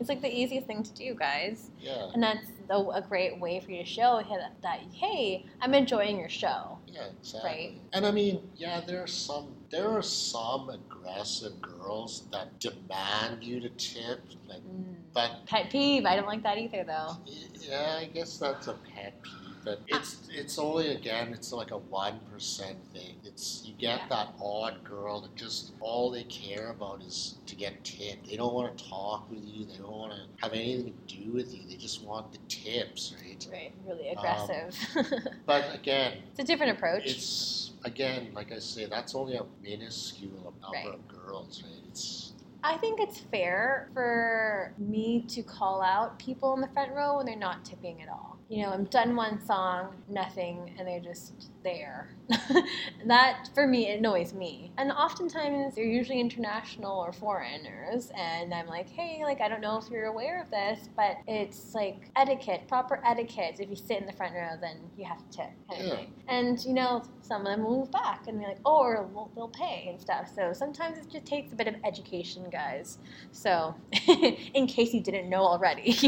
[0.00, 1.70] It's like the easiest thing to do, guys.
[1.80, 5.74] Yeah, And that's a, a great way for you to show that, that, hey, I'm
[5.74, 6.78] enjoying your show.
[6.86, 7.50] yeah, exactly.
[7.50, 7.80] Right.
[7.92, 13.60] And I mean, yeah, there are some there are some aggressive girls that demand you
[13.60, 14.96] to tip, like, Mm.
[15.14, 16.04] but Pet peeve.
[16.04, 17.16] I don't like that either, though.
[17.60, 19.37] Yeah, I guess that's a pet peeve,
[19.68, 23.16] but it's it's only again it's like a one percent thing.
[23.22, 24.06] It's you get Yeah.
[24.08, 28.28] that odd girl that just all they care about is to get tipped.
[28.30, 29.66] They don't want to talk with you.
[29.66, 31.68] They don't want to have anything to do with you.
[31.68, 33.46] They just want the tips, right?
[33.52, 33.72] Right.
[33.86, 34.74] Really Um, aggressive.
[35.46, 37.04] But again, it's a different approach.
[37.06, 40.94] it's again like I say, that's only a minuscule number Right.
[40.94, 41.82] of girls, right?
[41.90, 42.32] It's
[42.64, 47.26] I think it's fair for me to call out people in the front row when
[47.26, 48.27] they're not tipping at all.
[48.48, 52.10] You know, I'm done one song, nothing, and they're just there.
[53.06, 54.72] that, for me, annoys me.
[54.78, 59.78] And oftentimes, they're usually international or foreigners, and I'm like, hey, like, I don't know
[59.78, 63.56] if you're aware of this, but it's like etiquette, proper etiquette.
[63.60, 65.92] If you sit in the front row, then you have to tip, kind Yeah.
[65.92, 66.14] of thing.
[66.28, 69.48] And, you know, some of them will move back and be like, oh, or they'll
[69.48, 70.30] pay and stuff.
[70.34, 72.98] So sometimes it just takes a bit of education, guys.
[73.32, 73.76] So,
[74.54, 75.98] in case you didn't know already,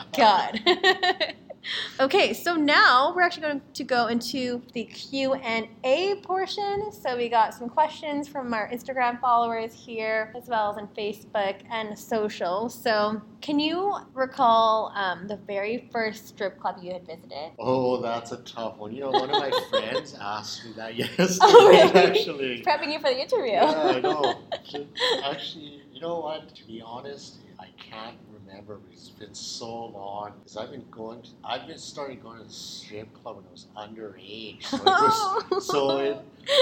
[0.16, 0.60] God.
[2.00, 6.90] Okay, so now we're actually going to go into the Q and A portion.
[6.92, 11.56] So we got some questions from our Instagram followers here, as well as on Facebook
[11.70, 12.68] and social.
[12.68, 17.52] So, can you recall um, the very first strip club you had visited?
[17.58, 18.92] oh, that's a tough one.
[18.92, 21.38] You know, one of my friends asked me that yesterday.
[21.42, 21.90] Oh, really?
[21.92, 23.52] Actually, Prepping you for the interview.
[23.52, 24.42] Yeah, I know.
[25.24, 26.54] Actually, you know what?
[26.54, 28.16] To be honest, I can't
[28.52, 28.80] remember.
[28.92, 31.22] It's been so long because I've been going.
[31.22, 34.64] To, I've been starting going to the strip club when I was underage.
[34.64, 35.58] So, it was, oh.
[35.60, 36.18] so it,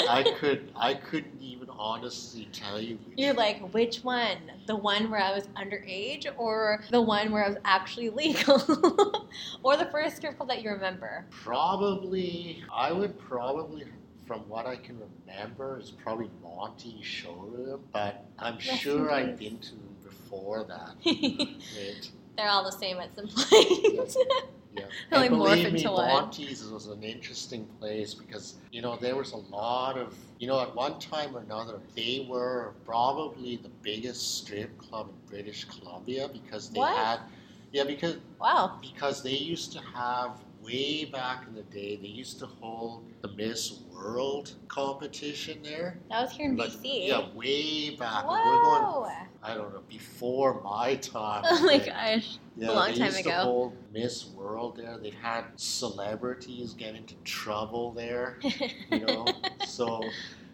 [0.09, 2.99] I could I couldn't even honestly tell you.
[3.17, 4.39] You're like, which one?
[4.67, 9.29] The one where I was underage or the one where I was actually legal?
[9.63, 11.27] or the first strip club that you remember?
[11.31, 13.85] probably I would probably.
[14.27, 14.97] From what I can
[15.27, 19.75] remember, is probably Monty showroom, but I'm in sure I've been to
[20.31, 20.95] before that.
[22.37, 24.17] They're all the same at some point.
[24.73, 24.85] Yeah.
[25.13, 25.85] Only and believe me.
[25.85, 30.61] Monty's was an interesting place because, you know, there was a lot of, you know,
[30.61, 36.29] at one time or another, they were probably the biggest strip club in British Columbia
[36.33, 36.97] because they What?
[36.97, 37.21] had,
[37.73, 38.79] yeah, because wow.
[38.81, 43.29] because they used to have way back in the day, they used to hold the
[43.29, 45.99] Miss World competition there.
[46.11, 47.09] That was here in Like, BC.
[47.09, 48.25] Yeah, way back.
[48.27, 48.33] Whoa.
[48.35, 51.45] We're going, I don't know, before my time.
[51.51, 52.39] Oh my gosh.
[52.57, 52.93] Yeah, a long time ago.
[52.93, 54.99] they time used to hold Miss World there.
[54.99, 58.39] They've had celebrities get into trouble there,
[58.91, 59.27] you know.
[59.67, 60.03] so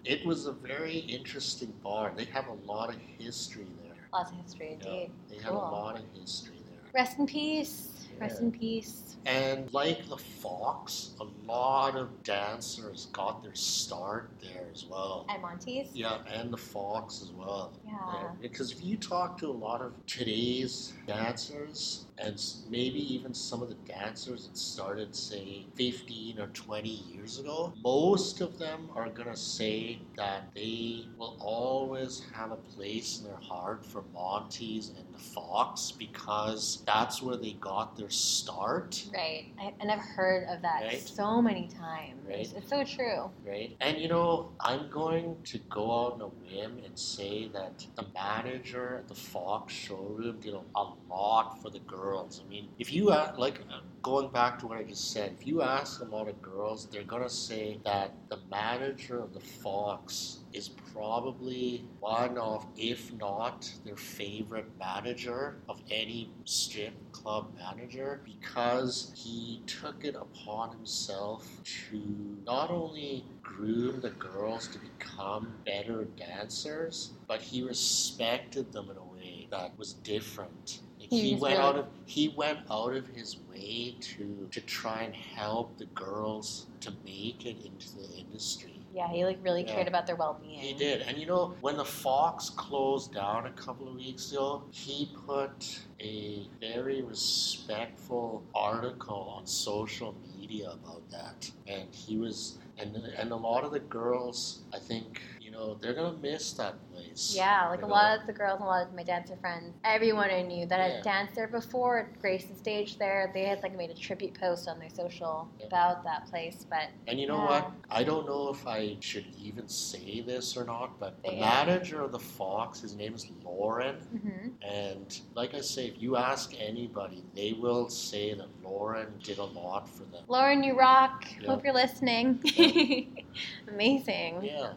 [0.04, 2.12] it was a very interesting bar.
[2.16, 3.94] They have a lot of history there.
[4.12, 5.10] Lots of history Yeah, indeed.
[5.28, 5.58] they have Cool.
[5.58, 6.78] a lot of history there.
[6.94, 8.05] Rest in peace.
[8.18, 9.16] Rest in peace.
[9.26, 15.26] And like the Fox, a lot of dancers got their start there as well.
[15.28, 15.88] At Monty's.
[15.92, 17.72] Yeah, and the Fox as well.
[17.84, 18.28] Yeah.
[18.40, 22.40] Because if you talk to a lot of today's dancers, and
[22.70, 28.40] maybe even some of the dancers that started, say, 15 or 20 years ago, most
[28.40, 33.40] of them are going to say that they will always have a place in their
[33.40, 39.04] heart for Monty's and the Fox because that's where they got their start.
[39.14, 39.44] Right.
[39.58, 41.00] I, and I've heard of that Right.
[41.08, 42.24] so many times.
[42.26, 42.48] Right.
[42.54, 43.30] It's so true.
[43.46, 43.76] right?
[43.80, 48.06] And you know, I'm going to go out on a whim and say that the
[48.14, 52.40] manager at the Fox showroom did a, a lot for the girls.
[52.44, 55.46] I mean, if you uh, like uh, going back to what I just said, if
[55.46, 60.38] you ask a lot of girls, they're gonna say that the manager of the Fox
[60.52, 69.12] is probably one of, if not their favorite manager of any strip club manager because
[69.16, 71.46] he took it upon himself
[71.90, 78.96] to not only groom the girls to become better dancers, but he respected them in
[78.96, 80.80] a way that was different.
[81.10, 85.02] He He went really- out of he went out of his way to to try
[85.02, 88.72] and help the girls to make it into the industry.
[88.94, 89.74] Yeah, he like really Yeah.
[89.74, 90.58] cared about their well-being.
[90.58, 91.02] He did.
[91.02, 95.80] And you know, when the Fox closed down a couple of weeks ago, he put
[96.00, 101.50] a very respectful article on social media about that.
[101.66, 105.20] And he was and and a lot of the girls, I think,
[105.56, 107.32] know, they're gonna miss that place.
[107.34, 110.30] Yeah, like a lot of the girls and a lot of my dancer friends, everyone
[110.30, 110.94] I knew that Yeah.
[110.96, 114.68] had danced there before, graced the stage there, they had like made a tribute post
[114.68, 115.66] on their social Yeah.
[115.66, 116.66] about that place.
[116.70, 117.62] But And you know Yeah.
[117.62, 117.72] what?
[117.90, 121.64] I don't know if I should even say this or not, but the Yeah.
[121.64, 123.96] manager of the Fox, his name is Lauren.
[124.12, 124.54] mhm.
[124.62, 129.44] And like I say, if you ask anybody, they will say that Lauren did a
[129.44, 130.22] lot for them.
[130.28, 131.24] Lauren, you rock.
[131.40, 131.48] Yeah.
[131.48, 132.40] Hope you're listening.
[133.68, 134.42] Amazing.
[134.42, 134.72] Yeah.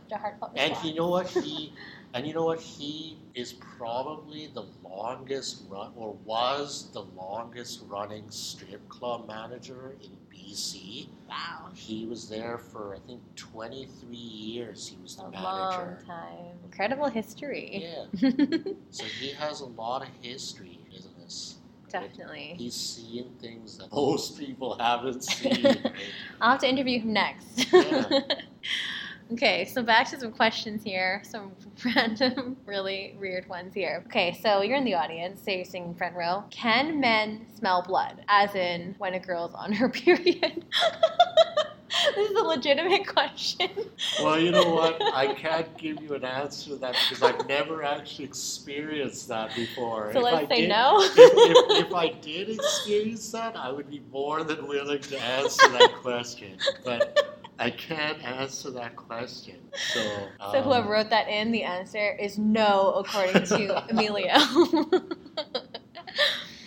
[0.55, 1.73] And you know what he
[2.13, 8.25] and you know what he is probably the longest run or was the longest running
[8.29, 11.07] strip club manager in BC.
[11.29, 11.69] Wow.
[11.75, 14.87] He was there for I think 23 years.
[14.87, 15.45] He was the A manager.
[15.47, 16.57] long time.
[16.65, 17.93] Incredible history.
[18.13, 18.29] Yeah.
[18.91, 20.78] So he has a lot of history,
[21.89, 22.55] Definitely.
[22.57, 25.63] He's seeing things that most people haven't seen.
[25.63, 25.91] right?
[26.41, 27.71] I'll have to interview him next.
[27.73, 28.19] Yeah.
[29.33, 31.21] okay, so back to some questions here.
[31.23, 31.51] Some
[31.95, 34.03] random, really weird ones here.
[34.07, 36.43] Okay, so you're in the audience, say you're sitting in front row.
[36.51, 38.23] Can men smell blood?
[38.27, 40.65] As in when a girl's on her period?
[42.15, 43.69] this is a legitimate question.
[44.21, 45.01] Well, you know what?
[45.13, 50.11] I can't give you an answer to that because I've never actually experienced that before.
[50.13, 50.97] So If let's I say did- no.
[51.01, 55.67] If, if, if I did experience that, I would be more than willing to answer
[55.69, 56.57] that question.
[56.85, 59.57] But I can't answer that question.
[59.93, 60.01] So,
[60.51, 64.37] So um, whoever wrote that in, the answer is no, according to Emilio.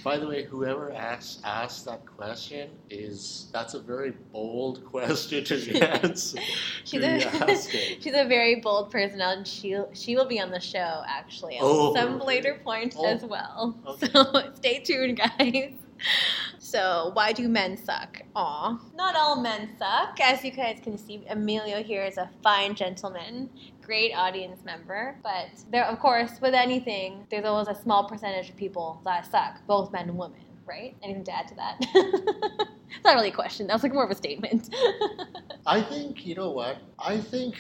[0.04, 5.78] By the way, whoever asked asked that question is that's a very bold question to
[6.02, 6.38] answer.
[6.84, 7.20] She's a,
[8.00, 11.62] she's a very bold person, and she she will be on the show actually at
[11.62, 13.76] Oh, some later point Oh, as well.
[13.86, 14.08] okay.
[14.12, 15.72] So stay tuned, guys.
[16.58, 18.20] So why do men suck?
[18.34, 20.18] Aw, not all men suck.
[20.20, 23.50] As you guys can see, Emilio here is a fine gentleman,
[23.82, 25.16] great audience member.
[25.22, 29.66] But there, of course, with anything, there's always a small percentage of people that suck,
[29.66, 30.40] both men and women.
[30.64, 30.96] Right?
[31.02, 31.76] Anything to add to that?
[31.80, 33.66] it's not really a question.
[33.66, 34.72] That was like more of a statement.
[35.66, 37.56] I think you know what I think,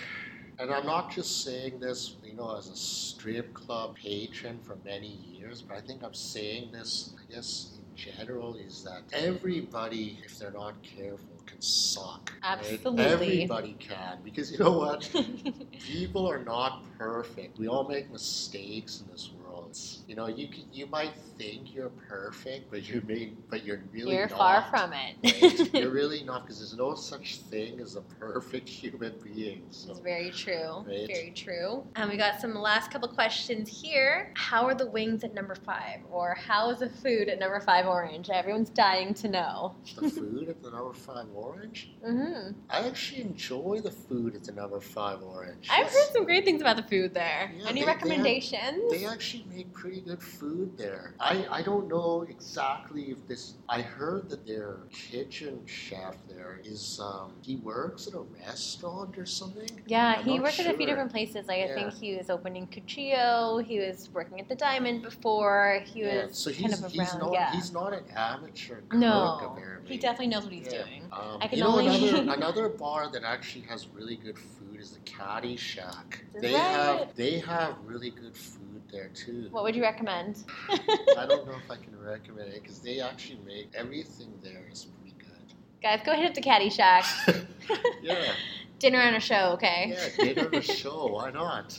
[0.58, 5.08] and I'm not just saying this, you know, as a strip club patron for many
[5.08, 10.50] years, but I think I'm saying this, I guess, general, is that everybody, if they're
[10.50, 12.32] not careful, can suck.
[12.42, 12.58] right?
[12.60, 13.04] Absolutely.
[13.04, 15.10] Everybody can, because you know what?
[15.80, 17.58] People are not perfect.
[17.58, 19.41] We all make mistakes in this world.
[19.72, 23.80] It's you know you can, you might think you're perfect, but you're being, but you're
[23.90, 24.38] really You're not.
[24.38, 25.14] far from right?
[25.22, 25.72] it.
[25.72, 29.62] You're really not because there's no such thing as a perfect human being.
[29.70, 30.84] So It's very true.
[30.86, 31.06] Right.
[31.08, 31.84] Very true.
[31.96, 34.30] And we got some last couple questions here.
[34.34, 36.00] How are the wings at number five?
[36.10, 38.28] Or how is the food at number five orange?
[38.28, 39.74] Everyone's dying to know.
[39.98, 41.92] the food at the number five orange.
[42.06, 42.50] Mm-hmm.
[42.68, 45.66] I actually enjoy the food at the number five orange.
[45.70, 47.50] I've It's- heard some great things about the food there.
[47.56, 48.90] Yeah, Any they- they are- recommendations?
[48.90, 51.14] They actually make pretty good food there.
[51.20, 53.54] I, I don't know exactly if this.
[53.68, 59.26] I heard that their kitchen chef there is um, he works at a restaurant or
[59.26, 59.68] something.
[59.86, 61.46] yeah, I'm he not worked at a few different places.
[61.46, 63.64] Like I think he was opening Cuchillo.
[63.64, 65.80] He was working at the Diamond before.
[65.84, 67.20] He Yeah, was so kind he's, of he's around.
[67.20, 67.52] not yeah.
[67.52, 69.92] he's not an amateur cook no, apparently.
[69.92, 70.84] he definitely knows what he's Yeah.
[70.84, 71.02] doing.
[71.12, 74.80] Um, I can you know only- another another bar that actually has really good food
[74.80, 76.24] is the Caddy Shack.
[76.34, 79.48] Is They that have they have really good food there too.
[79.50, 80.44] What would you recommend?
[80.70, 84.86] I don't know if I can recommend it because they actually make everything there is
[84.86, 85.54] pretty good.
[85.82, 87.04] Guys, go hit up the Caddy Shack.
[88.02, 88.32] yeah,
[88.78, 89.94] Dinner and a show, okay?
[89.96, 91.78] yeah, dinner or show, why not?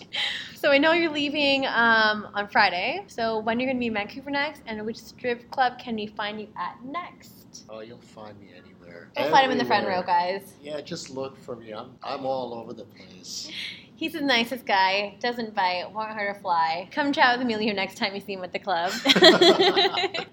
[0.56, 3.04] So I know you're leaving um, on Friday.
[3.08, 6.08] So when you're going to be in Vancouver next, and which strip club can we
[6.08, 7.66] find you at next?
[7.70, 9.10] Oh, you'll find me anywhere.
[9.18, 10.54] You'll find him in the front row, guys.
[10.62, 11.74] Yeah, just look for me.
[11.74, 13.52] I'm I'm all over the place.
[13.96, 15.16] He's the nicest guy.
[15.20, 15.92] Doesn't bite.
[15.94, 16.90] Won't hurt a fly.
[16.92, 18.92] Come chat with Emilio next time you see him at the club.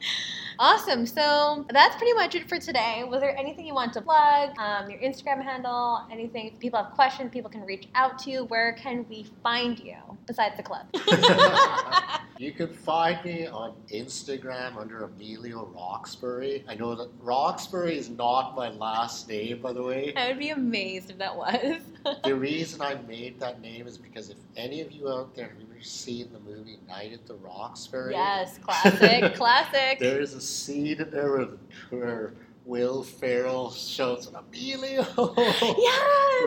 [0.60, 1.06] awesome.
[1.06, 3.02] So that's pretty much it for today.
[3.02, 4.56] Was there anything you want to plug?
[4.58, 6.06] Um, your Instagram handle?
[6.12, 6.52] Anything?
[6.52, 8.44] If people have questions, people can reach out to you.
[8.44, 9.96] Where can we find you
[10.26, 10.86] besides the club?
[12.40, 16.64] You can find me on Instagram under Emilio Roxbury.
[16.66, 20.14] I know that Roxbury is not my last name, by the way.
[20.16, 21.82] I would be amazed if that was.
[22.24, 25.69] the reason I made that name is because if any of you out there ever
[25.82, 29.98] seen the movie Night at the Roxbury, yes, classic, classic.
[29.98, 31.48] there is a scene in there
[31.90, 32.32] where,
[32.66, 35.02] Will Ferrell shouts an Emilio.
[35.36, 35.36] Yeah,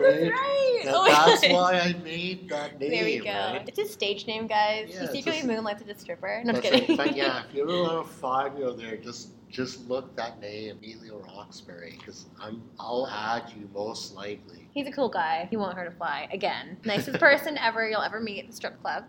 [0.00, 0.30] Right?
[0.30, 0.80] right.
[0.84, 2.90] That- Oh that's why I made that name.
[2.90, 3.30] There we go.
[3.32, 3.64] right?
[3.66, 4.90] It's his stage name, guys.
[4.92, 6.42] Yeah, he secretly moonlights as a stripper.
[6.44, 6.96] No, I'm kidding.
[6.96, 7.08] right.
[7.08, 10.40] But yeah, if you ever want to find me out there, just just look that
[10.40, 14.68] name, Emilio Roxbury, because I'm I'll add you most likely.
[14.72, 15.46] He's a cool guy.
[15.48, 16.28] He won't hurt a fly.
[16.32, 19.04] Again, nicest person ever you'll ever meet at the strip club.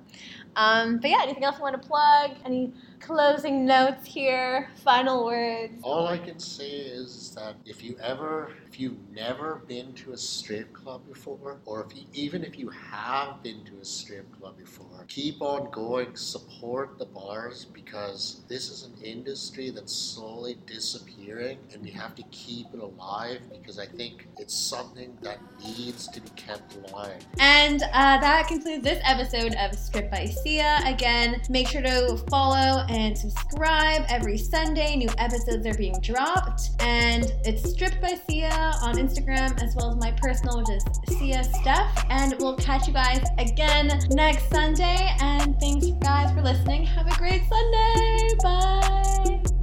[0.55, 2.31] Um, but yeah, anything else you want to plug?
[2.45, 2.71] Any
[3.05, 4.69] closing notes here?
[4.83, 5.73] Final words?
[5.83, 10.17] All I can say is that if you ever, if you've never been to a
[10.17, 14.57] strip club before, or if you, even if you have been to a strip club
[14.57, 21.59] before, keep on going, support the bars because this is an industry that's slowly disappearing,
[21.73, 26.21] and we have to keep it alive because I think it's something that needs to
[26.21, 27.23] be kept alive.
[27.39, 30.81] And uh, that concludes this episode of Stripped by Sia.
[30.85, 34.95] Again, make sure to follow and subscribe every Sunday.
[34.95, 36.69] New episodes are being dropped.
[36.79, 41.43] And it's Stripped by Sia on Instagram as well as my personal, which is Sia
[41.43, 42.05] Steph.
[42.09, 45.15] And we'll catch you guys again next Sunday.
[45.21, 46.85] And thanks, guys, for listening.
[46.85, 48.29] Have a great Sunday.
[48.41, 49.54] Bye.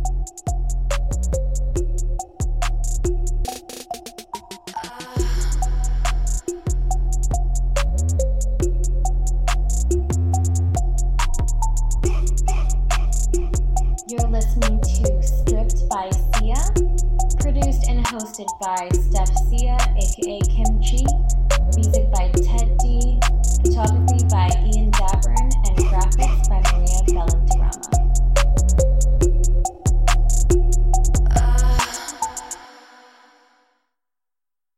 [18.60, 21.04] by Steph Sia, aka Kimchi.
[21.76, 22.01] Music